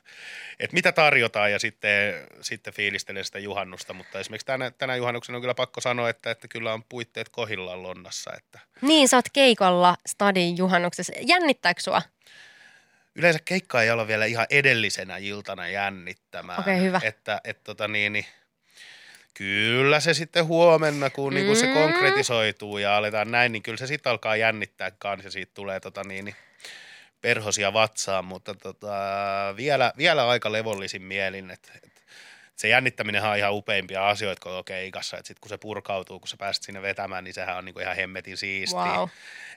että 0.60 0.74
mitä 0.74 0.92
tarjotaan 0.92 1.52
ja 1.52 1.60
sitten, 1.60 2.28
sitten 2.42 2.74
fiilistelen 2.74 3.26
sitä 3.26 3.40
juhannusta. 3.40 3.94
Mutta 3.94 4.20
esimerkiksi 4.20 4.46
tänä, 4.46 4.72
tänä 4.72 4.96
juhannuksena 4.96 5.36
on 5.36 5.42
kyllä 5.42 5.54
pakko 5.56 5.82
sanoa, 5.82 6.10
että, 6.10 6.32
että 6.32 6.48
kyllä 6.48 6.74
on 6.74 6.84
puitteet 6.84 7.30
kohillaan 7.30 7.84
lonnassa. 7.84 8.32
Että 8.38 8.60
niin, 8.82 9.08
sä 9.08 9.18
oot 9.18 9.30
keikolla 9.34 9.98
stadin 10.08 10.58
juhannuksessa. 10.58 11.14
Jännittääkö 11.22 11.82
sua? 11.82 12.02
Yleensä 13.16 13.40
keikka 13.46 13.82
ei 13.82 13.92
olla 13.92 14.08
vielä 14.08 14.26
ihan 14.26 14.48
edellisenä 14.50 15.18
iltana 15.18 15.68
jännittämään. 15.68 16.60
Okei, 16.60 16.82
hyvä. 16.82 17.02
Että, 17.04 17.42
et, 17.44 17.64
tota 17.64 17.88
niin, 17.88 18.14
niin, 18.14 18.26
kyllä 19.34 20.00
se 20.00 20.14
sitten 20.14 20.46
huomenna, 20.46 21.10
kun 21.10 21.34
mm. 21.34 21.36
niin 21.36 21.48
kun 21.48 21.56
se 21.56 21.68
konkretisoituu 21.68 22.78
ja 22.78 22.98
aletaan 22.98 23.32
näin, 23.32 23.52
niin 23.52 23.64
kyllä 23.64 23.78
se 23.78 23.88
sitten 23.88 24.10
alkaa 24.12 24.36
jännittää 24.36 24.92
kanssa 24.92 25.28
ja 25.28 25.32
siitä 25.32 25.52
tulee 25.54 25.80
tota 25.80 26.04
niin, 26.04 26.26
niin, 26.26 26.36
perhosia 27.22 27.74
vatsaan, 27.74 28.26
mutta 28.26 28.56
tota, 28.56 28.94
vielä, 29.58 29.94
vielä 29.98 30.28
aika 30.28 30.52
levollisin 30.52 31.02
mielin, 31.02 31.52
että 31.52 31.72
et, 31.84 32.04
se 32.56 32.68
jännittäminen 32.68 33.24
on 33.24 33.38
ihan 33.38 33.54
upeimpia 33.54 34.10
asioita 34.10 34.40
koko 34.44 34.64
keikassa, 34.64 35.18
että 35.18 35.28
sitten 35.28 35.42
kun 35.42 35.50
se 35.50 35.58
purkautuu, 35.58 36.20
kun 36.20 36.28
sä 36.28 36.38
pääset 36.38 36.64
sinne 36.64 36.82
vetämään, 36.82 37.24
niin 37.24 37.34
sehän 37.34 37.58
on 37.58 37.66
niinku 37.66 37.80
ihan 37.80 37.96
hemmetin 37.96 38.38
siistiä 38.38 38.80
Wow. 38.80 39.10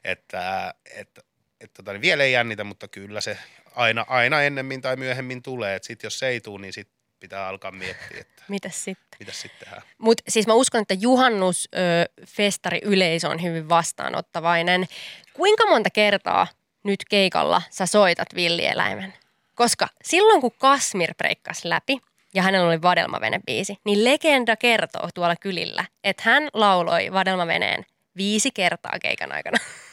että, 0.05 0.75
että, 0.95 1.23
että 1.61 1.75
tota, 1.83 1.93
niin 1.93 2.03
vielä 2.03 2.25
ei 2.25 2.33
jännitä, 2.33 2.65
mutta 2.65 2.89
kyllä 2.89 3.21
se 3.21 3.39
aina, 3.75 4.05
aina 4.09 4.43
ennemmin 4.43 4.81
tai 4.83 4.97
myöhemmin 4.97 5.43
tulee. 5.43 5.77
Että 5.77 5.87
sit 5.87 6.03
jos 6.03 6.19
se 6.19 6.29
ei 6.29 6.41
tule, 6.41 6.61
niin 6.61 6.73
sit 6.73 6.89
pitää 7.21 7.49
alkaa 7.49 7.71
miettiä, 7.71 8.21
että 8.21 8.43
Mitäs 8.49 8.85
sitten? 8.85 9.19
mitä 9.19 9.33
sitten 9.33 9.61
tehdään. 9.61 9.83
Mutta 9.99 10.23
siis 10.29 10.47
mä 10.47 10.55
uskon, 10.55 10.83
että 10.83 10.95
juhannusfestari 10.95 12.81
yleisö 12.83 13.29
on 13.29 13.43
hyvin 13.43 13.69
vastaanottavainen. 13.69 14.87
Kuinka 15.33 15.67
monta 15.67 15.91
kertaa 15.91 16.47
nyt 16.85 17.05
keikalla 17.11 17.63
sä 17.71 17.87
soitat 17.87 18.29
villieläimen? 18.35 19.15
Koska 19.55 19.89
silloin 20.05 20.41
kun 20.41 20.53
Kasmir 20.59 21.15
breikkasi 21.15 21.69
läpi 21.69 21.99
ja 22.35 22.43
hänellä 22.43 22.69
oli 22.69 22.83
Vadelmavene-biisi, 22.83 23.77
niin 23.85 24.05
legenda 24.05 24.57
kertoo 24.57 25.09
tuolla 25.15 25.37
kylillä, 25.37 25.85
että 26.05 26.23
hän 26.27 26.49
lauloi 26.53 27.13
Vadelmaveneen 27.13 27.85
viisi 28.17 28.51
kertaa 28.51 28.99
keikan 29.03 29.33
aikana. 29.33 29.59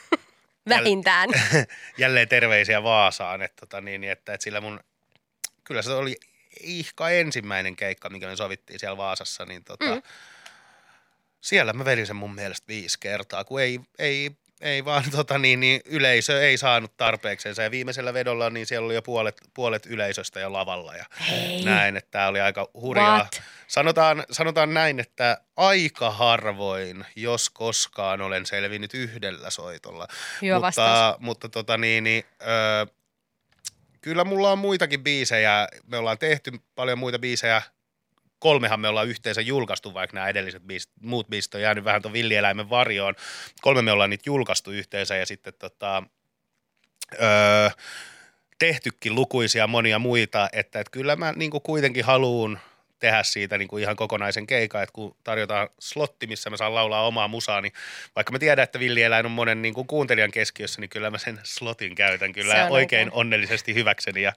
Vähintään. 0.69 1.29
Jälleen 1.97 2.27
terveisiä 2.27 2.83
Vaasaan, 2.83 3.41
että, 3.41 3.59
tota, 3.59 3.81
niin, 3.81 4.03
että, 4.03 4.33
että 4.33 4.43
sillä 4.43 4.61
mun, 4.61 4.79
kyllä 5.63 5.81
se 5.81 5.91
oli 5.91 6.15
ihka 6.59 7.09
ensimmäinen 7.09 7.75
keikka, 7.75 8.09
mikä 8.09 8.27
me 8.27 8.35
sovittiin 8.35 8.79
siellä 8.79 8.97
Vaasassa, 8.97 9.45
niin 9.45 9.63
tota, 9.63 9.95
mm. 9.95 10.01
siellä 11.41 11.73
mä 11.73 11.85
vedin 11.85 12.07
sen 12.07 12.15
mun 12.15 12.35
mielestä 12.35 12.67
viisi 12.67 12.97
kertaa, 12.99 13.43
kun 13.43 13.61
ei, 13.61 13.79
ei, 13.99 14.31
ei 14.63 14.85
vaan 14.85 15.03
tota, 15.17 15.37
niin, 15.37 15.59
niin, 15.59 15.81
yleisö 15.85 16.43
ei 16.43 16.57
saanut 16.57 16.97
tarpeeksensa 16.97 17.63
ja 17.63 17.71
viimeisellä 17.71 18.13
vedolla 18.13 18.49
niin 18.49 18.65
siellä 18.65 18.85
oli 18.85 18.95
jo 18.95 19.01
puolet, 19.01 19.41
puolet 19.53 19.85
yleisöstä 19.85 20.39
jo 20.39 20.53
lavalla 20.53 20.95
ja 20.95 21.05
Hei. 21.29 21.63
näin, 21.63 21.97
että 21.97 22.11
tämä 22.11 22.27
oli 22.27 22.41
aika 22.41 22.69
hurjaa. 22.73 23.17
What? 23.17 23.41
Sanotaan, 23.67 24.23
sanotaan 24.31 24.73
näin, 24.73 24.99
että 24.99 25.37
aika 25.57 26.11
harvoin, 26.11 27.05
jos 27.15 27.49
koskaan 27.49 28.21
olen 28.21 28.45
selvinnyt 28.45 28.93
yhdellä 28.93 29.49
soitolla. 29.49 30.07
Hyvä 30.41 30.53
mutta, 30.53 30.65
vastaus. 30.65 31.19
mutta 31.19 31.49
tota 31.49 31.77
niin, 31.77 32.03
niin 32.03 32.23
öö, 32.41 32.85
kyllä 34.01 34.23
mulla 34.23 34.51
on 34.51 34.59
muitakin 34.59 35.03
biisejä. 35.03 35.67
Me 35.87 35.97
ollaan 35.97 36.17
tehty 36.17 36.51
paljon 36.75 36.99
muita 36.99 37.19
biisejä. 37.19 37.61
Kolmehan 38.43 38.79
me 38.79 38.87
ollaan 38.87 39.07
yhteensä 39.07 39.41
julkaistu, 39.41 39.93
vaikka 39.93 40.15
nämä 40.15 40.27
edelliset 40.27 40.63
biisit, 40.63 40.91
muut 41.01 41.27
biisit 41.27 41.55
on 41.55 41.61
jäänyt 41.61 41.83
vähän 41.83 42.01
tuon 42.01 42.13
villieläimen 42.13 42.69
varjoon. 42.69 43.15
Kolme 43.61 43.81
me 43.81 43.91
ollaan 43.91 44.09
niitä 44.09 44.23
julkaistu 44.25 44.71
yhteensä 44.71 45.15
ja 45.15 45.25
sitten 45.25 45.53
tota, 45.59 46.03
öö, 47.13 47.69
tehtykin 48.59 49.15
lukuisia 49.15 49.67
monia 49.67 49.99
muita, 49.99 50.49
että, 50.53 50.79
että 50.79 50.91
kyllä 50.91 51.15
mä 51.15 51.33
niin 51.35 51.51
kuitenkin 51.63 52.05
haluan 52.05 52.59
tehdä 52.99 53.23
siitä 53.23 53.57
niin 53.57 53.67
kuin 53.67 53.83
ihan 53.83 53.95
kokonaisen 53.95 54.47
keikan, 54.47 54.83
että 54.83 54.93
kun 54.93 55.15
tarjotaan 55.23 55.69
slotti, 55.79 56.27
missä 56.27 56.49
mä 56.49 56.57
saan 56.57 56.75
laulaa 56.75 57.07
omaa 57.07 57.27
musaa, 57.27 57.61
niin 57.61 57.73
vaikka 58.15 58.31
mä 58.31 58.39
tiedän, 58.39 58.63
että 58.63 58.79
villieläin 58.79 59.25
on 59.25 59.31
monen 59.31 59.61
niin 59.61 59.73
kuin 59.73 59.87
kuuntelijan 59.87 60.31
keskiössä, 60.31 60.81
niin 60.81 60.89
kyllä 60.89 61.09
mä 61.09 61.17
sen 61.17 61.39
slotin 61.43 61.95
käytän 61.95 62.33
kyllä 62.33 62.53
on 62.53 62.59
oikein, 62.59 62.73
oikein. 62.73 63.11
onnellisesti 63.11 63.73
hyväkseni 63.73 64.21
ja 64.21 64.33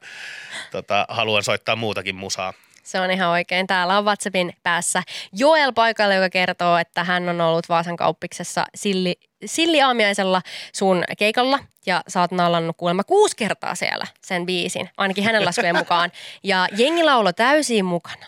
tota, 0.70 1.06
haluan 1.08 1.42
soittaa 1.42 1.76
muutakin 1.76 2.14
musaa. 2.14 2.52
Se 2.86 3.00
on 3.00 3.10
ihan 3.10 3.28
oikein. 3.28 3.66
Täällä 3.66 3.98
on 3.98 4.04
WhatsAppin 4.04 4.52
päässä 4.62 5.02
Joel 5.32 5.72
paikalla, 5.72 6.14
joka 6.14 6.30
kertoo, 6.30 6.78
että 6.78 7.04
hän 7.04 7.28
on 7.28 7.40
ollut 7.40 7.68
Vaasan 7.68 7.96
kauppiksessa 7.96 8.66
silli, 8.74 9.16
silliaamiaisella 9.44 10.42
sun 10.72 11.04
keikalla 11.18 11.58
ja 11.86 12.02
sä 12.08 12.20
oot 12.20 12.30
nallannut 12.30 12.76
kuulemma 12.76 13.04
kuusi 13.04 13.36
kertaa 13.36 13.74
siellä 13.74 14.06
sen 14.22 14.46
biisin, 14.46 14.90
ainakin 14.96 15.24
hänen 15.24 15.44
laskujen 15.44 15.76
mukaan. 15.82 16.12
Ja 16.42 16.68
jengi 16.76 17.04
laulo 17.04 17.32
täysin 17.32 17.84
mukana. 17.84 18.26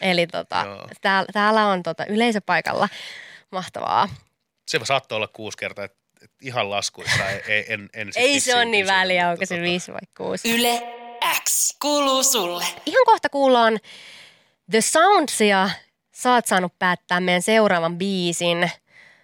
Eli 0.00 0.26
tota, 0.26 0.64
täällä, 1.00 1.28
täällä 1.32 1.66
on 1.66 1.82
tota 1.82 2.06
yleisöpaikalla. 2.06 2.88
Mahtavaa. 3.50 4.08
Se 4.68 4.80
saattoi 4.84 5.16
olla 5.16 5.28
kuusi 5.28 5.58
kertaa, 5.58 5.84
että 5.84 5.98
ihan 6.42 6.70
laskuissa 6.70 7.30
ei, 7.30 7.42
ei, 7.48 7.64
en, 7.68 7.90
en 7.94 8.12
sit 8.12 8.22
Ei 8.22 8.40
se 8.40 8.56
on 8.56 8.70
niin 8.70 8.86
väliä, 8.86 9.28
onko 9.28 9.46
se 9.46 9.54
tota, 9.54 9.62
viisi 9.62 9.92
vai 9.92 10.00
kuusi. 10.16 10.54
Yle 10.54 11.01
X 11.48 11.76
kuuluu 11.82 12.22
sulle. 12.22 12.64
Ihan 12.86 13.04
kohta 13.06 13.28
kuullaan 13.28 13.78
The 14.70 14.80
Soundsia. 14.80 15.70
Sä 16.12 16.32
oot 16.34 16.46
saanut 16.46 16.78
päättää 16.78 17.20
meidän 17.20 17.42
seuraavan 17.42 17.98
biisin. 17.98 18.70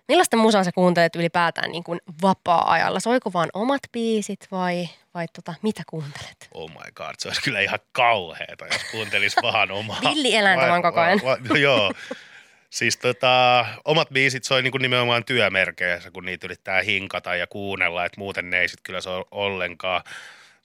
Millaista 0.08 0.36
musaa 0.36 0.64
sä 0.64 0.72
kuuntelet 0.72 1.16
ylipäätään 1.16 1.70
niin 1.70 1.84
kuin 1.84 2.00
vapaa-ajalla? 2.22 3.00
Soiko 3.00 3.32
vaan 3.32 3.48
omat 3.54 3.80
biisit 3.92 4.46
vai, 4.50 4.88
vai 5.14 5.26
tota, 5.32 5.54
mitä 5.62 5.82
kuuntelet? 5.86 6.48
Oh 6.54 6.70
my 6.70 6.92
god, 6.94 7.14
se 7.18 7.28
olisi 7.28 7.42
kyllä 7.42 7.60
ihan 7.60 7.78
kauheeta, 7.92 8.66
jos 8.66 8.84
kuuntelis 8.90 9.36
vaan 9.42 9.70
omaa. 9.70 10.00
Villieläintä 10.04 10.64
Va- 10.64 10.70
vaan 10.70 10.82
koko 10.82 11.00
ajan. 11.00 11.20
Va, 11.24 11.38
va, 11.48 11.58
joo. 11.58 11.92
Siis 12.70 12.96
tota, 12.96 13.66
omat 13.84 14.08
biisit 14.08 14.44
soi 14.44 14.62
niinku 14.62 14.78
nimenomaan 14.78 15.24
työmerkeissä, 15.24 16.10
kun 16.10 16.24
niitä 16.24 16.46
yrittää 16.46 16.82
hinkata 16.82 17.34
ja 17.34 17.46
kuunnella, 17.46 18.04
että 18.04 18.20
muuten 18.20 18.50
ne 18.50 18.60
ei 18.60 18.68
sit 18.68 18.80
kyllä 18.82 19.00
soi 19.00 19.24
ollenkaan. 19.30 20.02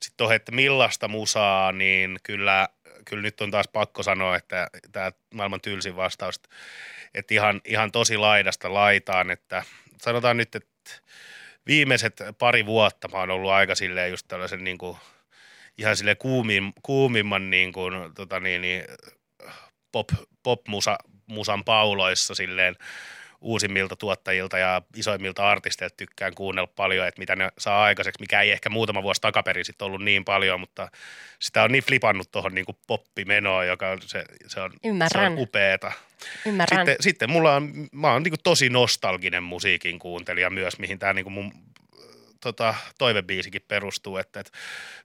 Sitten 0.04 0.18
tuohon, 0.18 0.36
että 0.36 0.52
millaista 0.52 1.08
musaa, 1.08 1.72
niin 1.72 2.20
kyllä, 2.24 2.70
kyllä 3.06 3.22
nyt 3.22 3.42
on 3.42 3.52
taas 3.52 3.68
pakko 3.68 4.04
sanoa, 4.04 4.36
että 4.36 4.68
tämä 4.92 5.12
maailman 5.34 5.62
tylsin 5.62 5.96
vastaus, 5.96 6.42
että 7.14 7.34
ihan, 7.34 7.62
ihan 7.66 7.92
tosi 7.92 8.18
laidasta 8.18 8.74
laitaan, 8.74 9.32
että 9.32 9.64
sanotaan 10.02 10.38
nyt, 10.38 10.56
että 10.56 10.92
viimeiset 11.68 12.22
pari 12.40 12.66
vuotta 12.66 13.08
mä 13.08 13.18
oon 13.18 13.32
ollut 13.32 13.52
aika 13.52 13.76
silleen 13.76 14.12
just 14.12 14.28
tällaisen 14.28 14.64
niin 14.64 14.78
kuin, 14.78 14.98
ihan 15.78 15.98
sille 15.98 16.16
kuumin, 16.16 16.74
kuumimman 16.84 17.50
niin 17.50 17.74
kuin, 17.74 17.94
tota 18.16 18.40
niin, 18.40 18.62
niin, 18.62 18.84
pop, 19.92 20.10
pop-musa, 20.44 20.98
musan 21.26 21.64
pauloissa 21.64 22.36
silleen 22.36 22.76
uusimmilta 23.44 23.96
tuottajilta 23.96 24.58
ja 24.58 24.82
isoimmilta 24.96 25.50
artisteilta 25.50 25.96
tykkään 25.98 26.36
kuunnella 26.36 26.72
paljon, 26.76 27.08
että 27.08 27.20
mitä 27.20 27.36
ne 27.36 27.50
saa 27.58 27.84
aikaiseksi, 27.84 28.22
mikä 28.22 28.42
ei 28.42 28.52
ehkä 28.52 28.70
muutama 28.70 29.04
vuosi 29.04 29.22
takaperin 29.22 29.66
sitten 29.66 29.86
ollut 29.86 30.04
niin 30.04 30.26
paljon, 30.26 30.60
mutta 30.60 30.92
sitä 31.40 31.64
on 31.64 31.72
niin 31.72 31.84
flipannut 31.84 32.32
tuohon 32.32 32.56
niin 32.56 32.66
poppimenoon, 32.88 33.68
joka 33.68 33.90
on, 33.90 34.02
se, 34.02 34.26
se 34.48 34.62
on, 34.62 34.72
se 35.08 35.18
on 35.20 35.38
upeeta. 35.38 35.92
Ymmärrän. 36.46 36.80
Sitten, 36.80 36.96
sitten 37.00 37.30
mulla 37.30 37.56
on, 37.56 37.74
mä 37.92 38.12
oon 38.12 38.24
niin 38.24 38.34
tosi 38.44 38.70
nostalginen 38.70 39.44
musiikin 39.44 40.00
kuuntelija 40.00 40.50
myös, 40.50 40.80
mihin 40.80 41.00
tämä 41.00 41.14
niin 41.14 41.32
mun 41.32 41.54
tota, 42.44 42.76
toivebiisikin 42.98 43.62
perustuu, 43.68 44.18
että, 44.18 44.40
että 44.40 44.52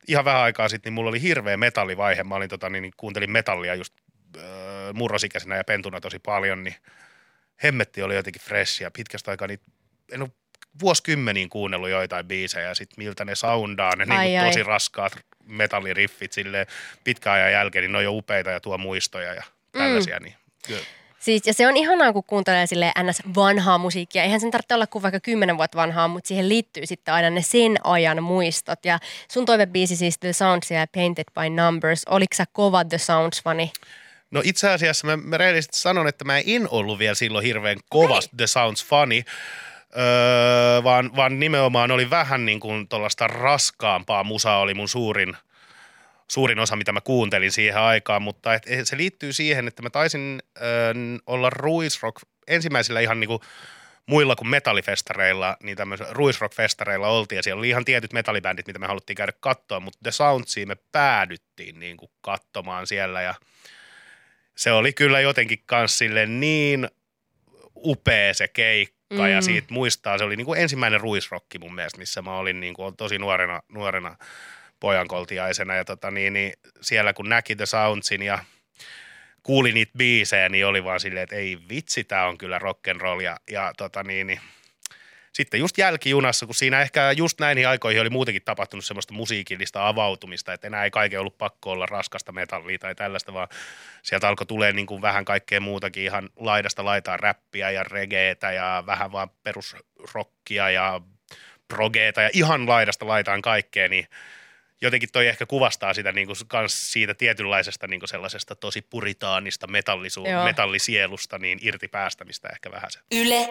ihan 0.09 0.25
vähän 0.25 0.42
aikaa 0.42 0.68
sitten 0.68 0.90
niin 0.90 0.95
mulla 0.95 1.09
oli 1.09 1.23
hirveä 1.23 1.57
metallivaihe, 1.57 2.25
mä 2.25 2.35
olin, 2.35 2.49
tota, 2.49 2.71
niin, 2.71 2.83
niin 2.83 2.92
kuuntelin 2.97 3.30
metallia 3.30 3.75
just 3.75 3.95
äh, 4.37 4.42
murrosikäisenä 4.92 5.57
ja 5.57 5.64
pentuna 5.64 6.00
tosi 6.00 6.18
paljon, 6.18 6.64
niin 6.64 6.75
hemmetti 7.62 8.03
oli 8.03 8.15
jotenkin 8.15 8.43
fresh 8.43 8.83
ja 8.83 8.91
pitkästä 8.91 9.31
aikaa 9.31 9.49
niin 9.49 9.61
en 10.12 10.23
ole 10.23 10.31
vuosikymmeniin 10.81 11.49
kuunnellut 11.49 11.91
joitain 11.91 12.27
biisejä 12.27 12.69
ja 12.69 12.75
sitten 12.75 13.05
miltä 13.05 13.25
ne 13.25 13.35
soundaa, 13.35 13.97
ne 13.97 14.15
Ai, 14.15 14.27
niin 14.27 14.41
ai. 14.41 14.47
tosi 14.47 14.62
raskaat 14.62 15.12
metalliriffit 15.45 16.33
sille 16.33 16.67
pitkän 17.05 17.33
ajan 17.33 17.53
jälkeen, 17.53 17.83
niin 17.83 17.93
ne 17.93 17.99
on 17.99 18.05
jo 18.05 18.12
upeita 18.12 18.50
ja 18.50 18.61
tuo 18.61 18.79
muistoja 18.79 19.35
ja 19.35 19.43
tällaisia, 19.73 20.19
mm. 20.19 20.25
niin 20.25 20.35
kyllä. 20.67 20.85
Siis, 21.19 21.47
ja 21.47 21.55
se 21.55 21.69
on 21.69 21.77
ihanaa, 21.77 22.12
kun 22.12 22.25
kuuntelee 22.25 22.67
sille 22.67 22.93
ns. 23.03 23.23
vanhaa 23.35 23.79
musiikkia. 23.79 24.23
Eihän 24.23 24.41
sen 24.41 24.50
tarvitse 24.50 24.75
olla 24.75 24.87
kuin 24.87 25.03
vaikka 25.03 25.21
kymmenen 25.21 25.57
vuotta 25.57 25.79
vanhaa, 25.79 26.09
mutta 26.09 26.29
siihen 26.29 26.49
liittyy 26.49 26.87
sitten 26.87 27.15
aina 27.15 27.31
ne 27.31 27.43
sen 27.43 27.77
ajan 27.85 28.23
muistot. 28.23 28.85
Ja 28.85 28.99
sun 29.31 29.47
toivebiisi 29.47 29.97
siis 29.97 30.19
The 30.19 30.33
Sounds 30.33 30.71
ja 30.71 30.87
Painted 30.95 31.25
by 31.35 31.50
Numbers. 31.50 32.05
Oliko 32.05 32.35
sä 32.35 32.45
kova 32.53 32.85
The 32.85 32.97
Sounds-fani? 32.97 33.71
No 34.30 34.40
itse 34.44 34.70
asiassa 34.70 35.06
mä, 35.06 35.16
mä 35.16 35.38
rehellisesti 35.38 35.78
sanon, 35.78 36.08
että 36.08 36.25
mä 36.25 36.38
en 36.38 36.68
ollut 36.70 36.99
vielä 36.99 37.14
silloin 37.14 37.44
hirveän 37.44 37.78
kova 37.88 38.18
The 38.37 38.47
Sounds 38.47 38.85
funny, 38.85 39.23
öö, 39.97 40.85
vaan, 40.85 41.16
vaan 41.16 41.40
nimenomaan 41.40 41.90
oli 41.90 42.11
vähän 42.11 42.47
niin 42.47 42.61
kuin 42.61 42.88
tuollaista 42.88 43.26
raskaampaa 43.26 44.25
musaa 44.25 44.58
oli 44.61 44.75
mun 44.75 44.88
suurin, 44.88 45.37
suurin 46.28 46.58
osa, 46.58 46.76
mitä 46.76 46.92
mä 46.92 47.00
kuuntelin 47.00 47.52
siihen 47.52 47.78
aikaan, 47.78 48.23
mutta 48.23 48.54
et, 48.54 48.62
et 48.66 48.88
se 48.88 48.97
liittyy 48.97 49.32
siihen, 49.32 49.68
että 49.68 49.82
mä 49.82 49.90
taisin 49.90 50.42
öö, 50.62 50.94
olla 51.26 51.50
Ruisrock 51.50 52.23
ensimmäisillä 52.47 53.00
ihan 53.00 53.20
niin 53.20 53.28
kuin 53.28 53.40
muilla 54.06 54.37
kuin 54.37 54.49
metallifestareilla, 54.49 55.56
niin 55.62 55.76
tämmöisillä 55.76 56.12
Ruisrock-festareilla 56.12 57.06
oltiin. 57.06 57.37
Ja 57.37 57.42
siellä 57.42 57.58
oli 57.58 57.68
ihan 57.68 57.85
tietyt 57.85 58.12
metallibändit, 58.12 58.66
mitä 58.66 58.78
me 58.78 58.87
haluttiin 58.87 59.16
käydä 59.16 59.32
katsoa, 59.40 59.80
mutta 59.80 59.99
The 60.02 60.11
Soundsia 60.11 60.66
me 60.66 60.76
päädyttiin 60.92 61.80
niin 61.80 61.97
kuin 61.97 62.11
katsomaan 62.20 62.87
siellä. 62.87 63.23
Ja 63.23 63.35
se 64.59 64.73
oli 64.73 64.93
kyllä 64.93 65.21
jotenkin 65.21 65.62
kans 65.67 65.99
sille 65.99 66.27
niin 66.27 66.88
upea 67.77 68.35
se 68.35 68.49
keikka 68.49 68.99
mm. 69.11 69.29
ja 69.29 69.38
Mm. 69.38 69.43
siitä 69.43 69.75
muistaa, 69.75 70.19
se 70.19 70.25
oli 70.25 70.37
niin 70.37 70.45
kuin 70.45 70.61
ensimmäinen 70.61 71.00
ruisrokki 71.00 71.59
mun 71.59 71.75
mielestä, 71.75 71.99
missä 71.99 72.23
mä 72.23 72.37
olin 72.37 72.61
niin 72.61 72.75
kuin 72.75 72.97
tosi 72.97 73.19
nuorena, 73.19 73.62
nuorena 73.69 74.17
pojankoltiaisena 74.81 75.75
ja 75.75 75.85
tota 75.85 76.11
niin, 76.11 76.33
niin 76.33 76.53
siellä 76.81 77.12
kun 77.12 77.29
näki 77.29 77.57
The 77.57 77.67
Soundsin 77.67 78.23
ja 78.23 78.38
kuuli 79.43 79.73
niitä 79.73 79.93
biisejä, 79.99 80.49
niin 80.49 80.67
oli 80.67 80.85
vaan 80.85 81.00
silleen, 81.00 81.23
että 81.23 81.37
ei 81.37 81.59
vitsi, 81.69 82.05
tää 82.05 82.27
on 82.27 82.38
kyllä 82.38 82.59
rock'n'roll 82.59 83.23
ja, 83.23 83.37
ja 83.50 83.73
tota 83.77 84.03
niin, 84.03 84.27
niin 84.27 84.41
sitten 85.32 85.61
just 85.61 85.78
jälkijunassa, 85.78 86.47
kun 86.47 86.54
siinä 86.54 86.80
ehkä 86.80 87.12
just 87.12 87.40
näihin 87.40 87.68
aikoihin 87.68 88.00
oli 88.00 88.11
muutenkin 88.11 88.42
tapahtunut 88.44 88.85
semmoista 88.85 89.14
musiikillista 89.14 89.88
avautumista, 89.88 90.52
että 90.52 90.66
enää 90.66 90.85
ei 90.85 90.90
kaiken 90.90 91.20
ollut 91.20 91.38
pakko 91.38 91.70
olla 91.70 91.87
raskasta 91.87 92.32
metallia 92.32 92.78
tai 92.78 92.94
tällaista, 92.94 93.32
vaan 93.32 93.49
sieltä 94.02 94.28
alkoi 94.28 94.47
tulee 94.47 94.73
niin 94.73 94.87
kuin 94.87 95.02
vähän 95.02 95.25
kaikkea 95.25 95.61
muutakin, 95.61 96.02
ihan 96.04 96.28
laidasta 96.37 96.85
laitaa 96.85 97.16
räppiä 97.16 97.70
ja 97.70 97.85
regeetä 97.85 98.52
ja 98.52 98.82
vähän 98.87 99.12
vaan 99.12 99.30
perusrockia 99.42 100.70
ja 100.70 101.00
progeeta 101.68 102.23
ja 102.23 102.30
ihan 102.32 102.68
laidasta 102.68 103.06
laitaan 103.06 103.42
kaikkea, 103.42 103.88
niin 103.88 104.06
jotenkin 104.80 105.08
toi 105.12 105.26
ehkä 105.26 105.47
kuvastaa 105.47 105.94
sitä 105.94 106.12
niin 106.12 106.26
kuin 106.26 106.37
kans 106.49 106.92
siitä 106.92 107.14
tietynlaisesta 107.14 107.87
niin 107.87 108.00
kuin 108.00 108.08
sellaisesta 108.08 108.54
tosi 108.56 108.82
puritaanista 108.82 109.66
metallisu- 109.66 110.28
Joo. 110.30 110.44
metallisielusta 110.44 111.38
niin 111.38 111.58
irti 111.62 111.88
päästämistä 111.88 112.49
ehkä 112.49 112.70
vähän 112.70 112.90
se. 112.90 113.00
Yle 113.12 113.49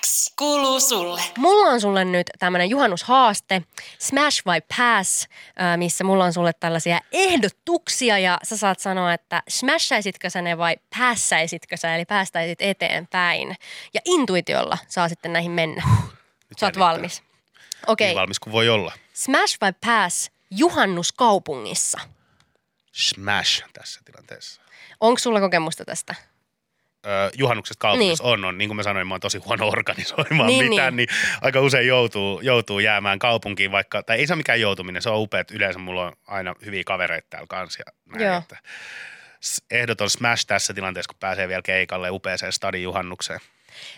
X 0.00 0.32
kuuluu 0.38 0.80
sulle. 0.80 1.22
Mulla 1.38 1.70
on 1.70 1.80
sulle 1.80 2.04
nyt 2.04 2.26
tämmöinen 2.38 2.70
juhannushaaste, 2.70 3.62
Smash 3.98 4.42
vai 4.46 4.60
Pass, 4.76 5.28
missä 5.76 6.04
mulla 6.04 6.24
on 6.24 6.32
sulle 6.32 6.52
tällaisia 6.52 7.00
ehdotuksia 7.12 8.18
ja 8.18 8.38
sä 8.42 8.56
saat 8.56 8.80
sanoa, 8.80 9.12
että 9.14 9.42
smashaisitkö 9.48 10.30
sä 10.30 10.42
ne 10.42 10.58
vai 10.58 10.76
passaisitkö 10.98 11.76
sä, 11.76 11.94
eli 11.94 12.04
päästäisit 12.04 12.62
eteenpäin. 12.62 13.56
Ja 13.94 14.00
intuitiolla 14.04 14.78
saa 14.88 15.08
sitten 15.08 15.32
näihin 15.32 15.50
mennä. 15.50 15.82
Nyt 16.48 16.58
Sä 16.58 16.66
oot 16.66 16.78
valmis. 16.78 17.22
Okei, 17.86 18.06
Niin 18.06 18.16
valmis 18.18 18.40
kuin 18.40 18.52
voi 18.52 18.68
olla. 18.68 18.92
Smash 19.14 19.56
vai 19.60 19.72
Pass 19.86 20.30
juhannuskaupungissa? 20.50 21.98
Smash 22.92 23.64
tässä 23.72 24.00
tilanteessa. 24.04 24.62
Onko 25.00 25.18
sulla 25.18 25.40
kokemusta 25.40 25.84
tästä? 25.84 26.14
Öö, 27.06 27.30
juhannuksesta 27.38 27.80
kaupungissa 27.80 28.24
niin. 28.24 28.32
on, 28.32 28.44
on. 28.44 28.58
Niin 28.58 28.68
kuin 28.68 28.76
mä 28.76 28.82
sanoin, 28.82 29.06
mä 29.06 29.14
oon 29.14 29.20
tosi 29.20 29.38
huono 29.38 29.68
organisoimaan 29.78 30.46
Niin, 30.46 30.68
mitään, 30.68 30.96
niin. 30.96 31.08
niin 31.08 31.38
aika 31.40 31.60
usein 31.60 31.86
joutuu, 31.86 32.40
joutuu 32.40 32.78
jäämään 32.78 33.18
kaupunkiin, 33.18 33.72
vaikka, 33.72 34.02
tai 34.02 34.18
ei 34.18 34.26
se 34.26 34.32
ole 34.32 34.36
mikään 34.36 34.60
joutuminen, 34.60 35.02
se 35.02 35.10
on 35.10 35.20
upeat. 35.20 35.50
Yleensä 35.50 35.78
mulla 35.78 36.06
on 36.06 36.12
aina 36.26 36.54
hyviä 36.64 36.82
kavereita 36.86 37.26
täällä 37.30 37.46
kanssa. 37.46 37.82
Ja 37.86 37.92
näin, 38.06 38.26
Joo. 38.26 38.38
Että 38.38 38.56
ehdoton 39.70 40.10
smash 40.10 40.46
tässä 40.46 40.74
tilanteessa, 40.74 41.08
kun 41.08 41.20
pääsee 41.20 41.48
vielä 41.48 41.62
keikalle 41.62 42.10
upeaseen 42.10 42.52
stadin 42.52 42.82
juhannukseen. 42.82 43.40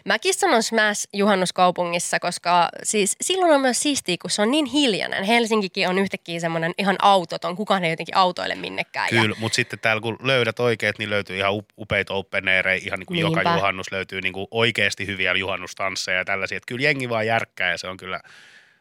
Mäkin 0.05 0.35
sanon 0.35 0.62
Smash 0.62 1.09
juhannuskaupungissa, 1.12 2.21
koska 2.21 2.69
siis 2.83 3.16
silloin 3.21 3.53
on 3.53 3.61
myös 3.61 3.83
siistiä, 3.83 4.16
kun 4.23 4.31
se 4.31 4.43
on 4.43 4.51
niin 4.51 4.66
hiljainen. 4.66 5.25
Helsinkikin 5.25 5.88
on 5.88 5.99
yhtäkkiä 5.99 6.40
semmoinen 6.40 6.73
ihan 6.79 6.97
autoton, 7.03 7.57
kukaan 7.57 7.85
ei 7.85 7.90
jotenkin 7.90 8.16
autoille 8.16 8.55
minnekään. 8.55 9.09
Ja 9.12 9.23
Kyllä, 9.23 9.37
mutta 9.38 9.57
sitten 9.57 9.79
täällä 9.79 10.03
kun 10.03 10.16
löydät 10.23 10.61
oikeat, 10.61 10.99
niin 10.99 11.11
löytyy 11.11 11.37
ihan 11.37 11.55
up- 11.55 11.71
upeita 11.79 12.14
open 12.14 12.45
ihan 12.83 12.99
niin 12.99 13.07
kuin 13.07 13.21
joka 13.21 13.40
Niinpä. 13.40 13.55
juhannus 13.55 13.93
löytyy 13.93 14.21
niin 14.21 14.33
kuin 14.33 14.47
oikeasti 14.51 15.07
hyviä 15.07 15.33
juhannustansseja 15.33 16.19
ja 16.19 16.25
tällaisia. 16.25 16.57
Että 16.57 16.66
kyllä 16.66 16.83
jengi 16.83 17.09
vaan 17.09 17.27
järkkää 17.27 17.71
ja 17.71 17.79
se 17.79 17.87
on 17.87 17.97
kyllä, 17.97 18.21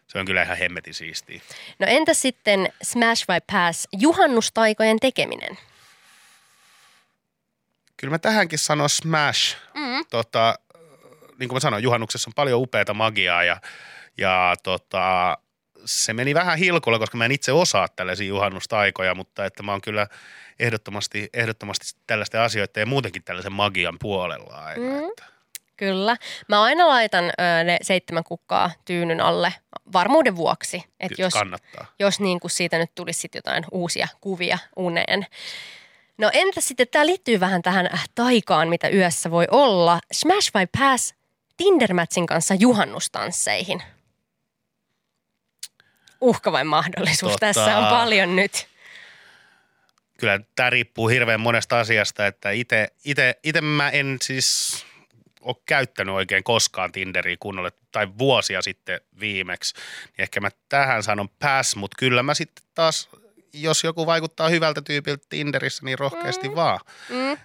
se 0.07 0.19
on 0.19 0.25
kyllä 0.25 0.43
ihan 0.43 0.57
hemmetin 0.57 0.93
siistiä. 0.93 1.41
No 1.79 1.87
entä 1.89 2.13
sitten 2.13 2.69
Smash 2.83 3.25
vai 3.27 3.41
Pass, 3.51 3.87
juhannustaikojen 3.99 4.99
tekeminen? 4.99 5.57
Kyllä 7.97 8.11
mä 8.11 8.19
tähänkin 8.19 8.59
sanon 8.59 8.89
smash. 8.89 9.57
Mm. 9.73 10.05
Tota, 10.09 10.59
niin 11.39 11.49
kuin 11.49 11.55
mä 11.55 11.59
sanoin, 11.59 11.83
juhannuksessa 11.83 12.29
on 12.29 12.33
paljon 12.33 12.61
upeata 12.61 12.93
magiaa 12.93 13.43
ja, 13.43 13.61
ja 14.17 14.55
tota, 14.63 15.37
se 15.85 16.13
meni 16.13 16.33
vähän 16.33 16.57
hilkulla, 16.57 16.99
koska 16.99 17.17
mä 17.17 17.25
en 17.25 17.31
itse 17.31 17.51
osaa 17.51 17.87
tällaisia 17.87 18.27
juhannustaikoja, 18.27 19.15
mutta 19.15 19.45
että 19.45 19.63
mä 19.63 19.71
oon 19.71 19.81
kyllä 19.81 20.07
ehdottomasti, 20.59 21.29
ehdottomasti 21.33 21.85
tällaisten 22.07 22.41
asioiden 22.41 22.81
ja 22.81 22.85
muutenkin 22.85 23.23
tällaisen 23.23 23.53
magian 23.53 23.97
puolella 23.99 24.63
aina. 24.63 24.85
Mm. 24.85 25.09
Että. 25.09 25.23
Kyllä. 25.77 26.17
Mä 26.47 26.61
aina 26.63 26.87
laitan 26.87 27.25
ö, 27.25 27.63
ne 27.63 27.77
seitsemän 27.81 28.23
kukkaa 28.23 28.71
tyynyn 28.85 29.21
alle 29.21 29.53
varmuuden 29.93 30.35
vuoksi. 30.35 30.77
Että 30.99 31.15
Kyllä 31.15 31.25
jos, 31.25 31.33
kannattaa. 31.33 31.85
jos 31.99 32.19
niin 32.19 32.39
kuin 32.39 32.51
siitä 32.51 32.77
nyt 32.77 32.95
tulisi 32.95 33.19
sit 33.19 33.35
jotain 33.35 33.65
uusia 33.71 34.07
kuvia 34.21 34.57
uneen. 34.75 35.25
No 36.17 36.31
entä 36.33 36.61
sitten, 36.61 36.87
tämä 36.87 37.05
liittyy 37.05 37.39
vähän 37.39 37.61
tähän 37.61 37.89
äh, 37.93 38.09
taikaan, 38.15 38.69
mitä 38.69 38.89
yössä 38.89 39.31
voi 39.31 39.45
olla. 39.51 39.99
Smash 40.11 40.51
vai 40.53 40.67
Pass 40.79 41.15
Tinder-matchin 41.59 42.25
kanssa 42.25 42.53
juhannustansseihin? 42.53 43.83
Uhka 46.21 46.51
vai 46.51 46.63
mahdollisuus? 46.63 47.31
Tota- 47.33 47.39
Tässä 47.39 47.77
on 47.77 47.87
paljon 47.87 48.35
nyt. 48.35 48.67
Kyllä 50.17 50.39
tämä 50.55 50.69
riippuu 50.69 51.07
hirveän 51.07 51.39
monesta 51.39 51.79
asiasta, 51.79 52.27
että 52.27 52.49
itse 53.43 53.61
mä 53.61 53.89
en 53.89 54.17
siis 54.21 54.85
ole 55.41 55.55
käyttänyt 55.65 56.15
oikein 56.15 56.43
koskaan 56.43 56.91
Tinderiä 56.91 57.37
kunnolle, 57.39 57.71
tai 57.91 58.07
vuosia 58.17 58.61
sitten 58.61 59.01
viimeksi. 59.19 59.75
Niin 59.75 60.13
ehkä 60.17 60.39
mä 60.39 60.49
tähän 60.69 61.03
sanon 61.03 61.29
pass, 61.29 61.75
mutta 61.75 61.95
kyllä 61.99 62.23
mä 62.23 62.33
sitten 62.33 62.65
taas, 62.75 63.09
jos 63.53 63.83
joku 63.83 64.05
vaikuttaa 64.05 64.49
hyvältä 64.49 64.81
tyypiltä 64.81 65.25
Tinderissä, 65.29 65.85
niin 65.85 65.99
rohkeasti 65.99 66.49
mm. 66.49 66.55
vaan. 66.55 66.79
Mm. 67.09 67.37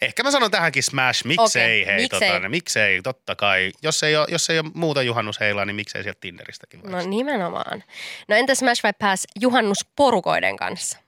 Ehkä 0.00 0.22
mä 0.22 0.30
sanon 0.30 0.50
tähänkin 0.50 0.82
smash, 0.82 1.24
miksei 1.24 1.82
Okei, 1.82 1.86
hei, 1.86 2.02
miksei? 2.02 2.30
Tota, 2.32 2.48
miksei, 2.48 3.02
totta 3.02 3.36
kai. 3.36 3.72
Jos 3.82 4.02
ei 4.02 4.16
ole, 4.16 4.26
jos 4.30 4.50
ei 4.50 4.58
ole 4.58 4.70
muuta 4.74 5.02
juhannusheilaa, 5.02 5.64
niin 5.64 5.76
miksei 5.76 6.02
sieltä 6.02 6.20
Tinderistäkin 6.20 6.80
No 6.80 6.92
vaikka. 6.92 7.10
nimenomaan. 7.10 7.84
No 8.28 8.36
entä 8.36 8.54
Smash 8.54 8.82
vai 8.82 8.92
Pass 8.98 9.26
juhannusporukoiden 9.40 10.56
kanssa? 10.56 10.98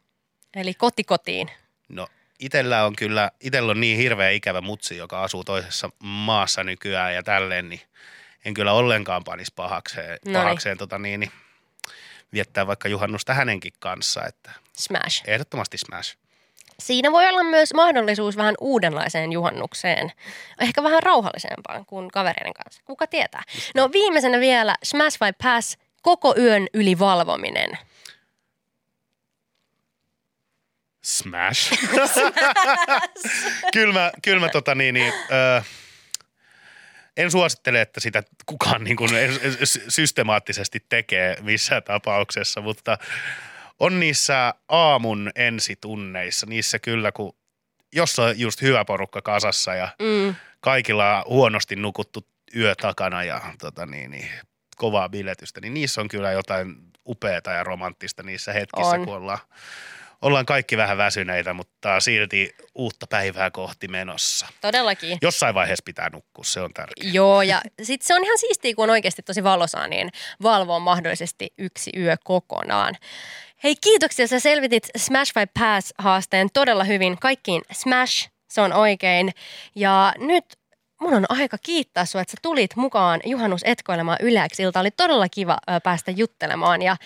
Eli 0.56 0.74
koti 0.74 1.04
kotiin. 1.04 1.50
No 1.88 2.08
itellä 2.40 2.84
on 2.84 2.96
kyllä, 2.96 3.30
itellä 3.40 3.70
on 3.70 3.80
niin 3.80 3.98
hirveä 3.98 4.30
ikävä 4.30 4.60
mutsi, 4.60 4.96
joka 4.96 5.22
asuu 5.22 5.44
toisessa 5.44 5.90
maassa 5.98 6.64
nykyään 6.64 7.14
ja 7.14 7.22
tälleen, 7.22 7.68
niin 7.68 7.80
en 8.44 8.54
kyllä 8.54 8.72
ollenkaan 8.72 9.24
panisi 9.24 9.52
pahakseen, 9.56 10.18
Noniin. 10.24 10.42
pahakseen 10.42 10.78
tota 10.78 10.98
niin, 10.98 11.20
niin, 11.20 11.30
viettää 12.32 12.66
vaikka 12.66 12.88
juhannusta 12.88 13.34
hänenkin 13.34 13.72
kanssa, 13.78 14.24
että 14.26 14.50
Smash. 14.72 15.22
ehdottomasti 15.26 15.78
smash. 15.78 16.16
Siinä 16.82 17.12
voi 17.12 17.28
olla 17.28 17.42
myös 17.42 17.74
mahdollisuus 17.74 18.36
vähän 18.36 18.54
uudenlaiseen 18.60 19.32
juhannukseen. 19.32 20.12
Ehkä 20.60 20.82
vähän 20.82 21.02
rauhallisempaan 21.02 21.86
kuin 21.86 22.10
kavereiden 22.10 22.54
kanssa. 22.54 22.82
Kuka 22.84 23.06
tietää? 23.06 23.42
No 23.74 23.90
viimeisenä 23.92 24.40
vielä 24.40 24.74
Smash 24.82 25.20
vai 25.20 25.32
Pass, 25.42 25.78
koko 26.02 26.34
yön 26.38 26.66
yli 26.74 26.98
valvominen. 26.98 27.78
Smash. 31.04 31.72
kyllä 33.74 33.92
mä, 33.92 34.12
kyllä 34.22 34.40
mä 34.40 34.48
tota 34.48 34.74
niin, 34.74 34.94
niin 34.94 35.12
ö, 35.30 35.62
en 37.16 37.30
suosittele, 37.30 37.80
että 37.80 38.00
sitä 38.00 38.22
kukaan 38.46 38.84
niin 38.84 38.96
kuin 38.96 39.10
systemaattisesti 39.88 40.84
tekee 40.88 41.36
missään 41.40 41.82
tapauksessa, 41.82 42.60
mutta 42.60 42.98
on 43.80 44.00
niissä 44.00 44.54
aamun 44.68 45.30
ensitunneissa, 45.34 46.46
niissä 46.46 46.78
kyllä 46.78 47.12
kun, 47.12 47.36
jos 47.92 48.18
on 48.18 48.38
just 48.38 48.62
hyvä 48.62 48.84
porukka 48.84 49.22
kasassa 49.22 49.74
ja 49.74 49.88
mm. 50.02 50.34
kaikilla 50.60 51.18
on 51.18 51.24
huonosti 51.28 51.76
nukuttu 51.76 52.26
yö 52.56 52.74
takana 52.74 53.24
ja 53.24 53.40
tota 53.58 53.86
niin, 53.86 54.10
niin, 54.10 54.28
kovaa 54.76 55.08
biletystä, 55.08 55.60
niin 55.60 55.74
niissä 55.74 56.00
on 56.00 56.08
kyllä 56.08 56.32
jotain 56.32 56.76
upeata 57.06 57.50
ja 57.50 57.64
romanttista 57.64 58.22
niissä 58.22 58.52
hetkissä, 58.52 58.94
on. 58.94 59.04
kun 59.04 59.14
ollaan 59.14 59.38
ollaan 60.22 60.46
kaikki 60.46 60.76
vähän 60.76 60.98
väsyneitä, 60.98 61.52
mutta 61.52 62.00
silti 62.00 62.56
uutta 62.74 63.06
päivää 63.06 63.50
kohti 63.50 63.88
menossa. 63.88 64.46
Todellakin. 64.60 65.18
Jossain 65.22 65.54
vaiheessa 65.54 65.82
pitää 65.84 66.10
nukkua, 66.12 66.44
se 66.44 66.60
on 66.60 66.74
tärkeää. 66.74 67.12
Joo, 67.12 67.42
ja 67.42 67.62
sitten 67.82 68.06
se 68.06 68.14
on 68.14 68.24
ihan 68.24 68.38
siistiä, 68.38 68.74
kun 68.74 68.84
on 68.84 68.90
oikeasti 68.90 69.22
tosi 69.22 69.44
valosaa, 69.44 69.88
niin 69.88 70.10
valvoa 70.42 70.78
mahdollisesti 70.78 71.52
yksi 71.58 71.90
yö 71.96 72.16
kokonaan. 72.24 72.94
Hei, 73.64 73.76
kiitoksia, 73.80 74.26
sä 74.26 74.40
selvitit 74.40 74.88
Smash 74.96 75.32
by 75.34 75.46
Pass-haasteen 75.60 76.48
todella 76.52 76.84
hyvin. 76.84 77.18
Kaikkiin 77.20 77.62
Smash, 77.72 78.30
se 78.50 78.60
on 78.60 78.72
oikein. 78.72 79.30
Ja 79.74 80.12
nyt 80.18 80.44
mun 81.00 81.14
on 81.14 81.26
aika 81.28 81.58
kiittää 81.58 82.04
sinua, 82.04 82.22
että 82.22 82.30
sä 82.30 82.36
tulit 82.42 82.76
mukaan 82.76 83.20
juhannus 83.24 83.60
etkoilemaan 83.64 84.18
Yleäksi 84.20 84.62
ilta. 84.62 84.80
Oli 84.80 84.90
todella 84.90 85.28
kiva 85.28 85.58
ö, 85.70 85.80
päästä 85.80 86.10
juttelemaan 86.10 86.82
ja 86.82 86.92
ö, 86.92 86.96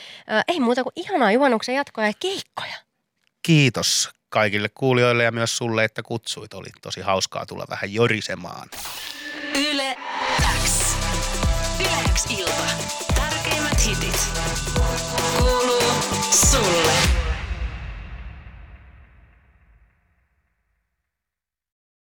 ei 0.48 0.60
muuta 0.60 0.82
kuin 0.82 0.92
ihanaa 0.96 1.32
juhannuksen 1.32 1.74
jatkoa 1.74 2.06
ja 2.06 2.12
keikkoja 2.20 2.74
kiitos 3.42 4.10
kaikille 4.28 4.68
kuulijoille 4.68 5.24
ja 5.24 5.32
myös 5.32 5.56
sulle, 5.56 5.84
että 5.84 6.02
kutsuit. 6.02 6.54
Oli 6.54 6.68
tosi 6.82 7.00
hauskaa 7.00 7.46
tulla 7.46 7.66
vähän 7.70 7.94
jorisemaan. 7.94 8.68
Yle 9.54 9.96
X. 10.64 10.96
Yle 11.80 12.14
X 12.14 12.26
ilta. 12.30 13.12
hitit. 13.86 14.18
Kuuluu 15.38 15.92
sulle. 16.50 16.92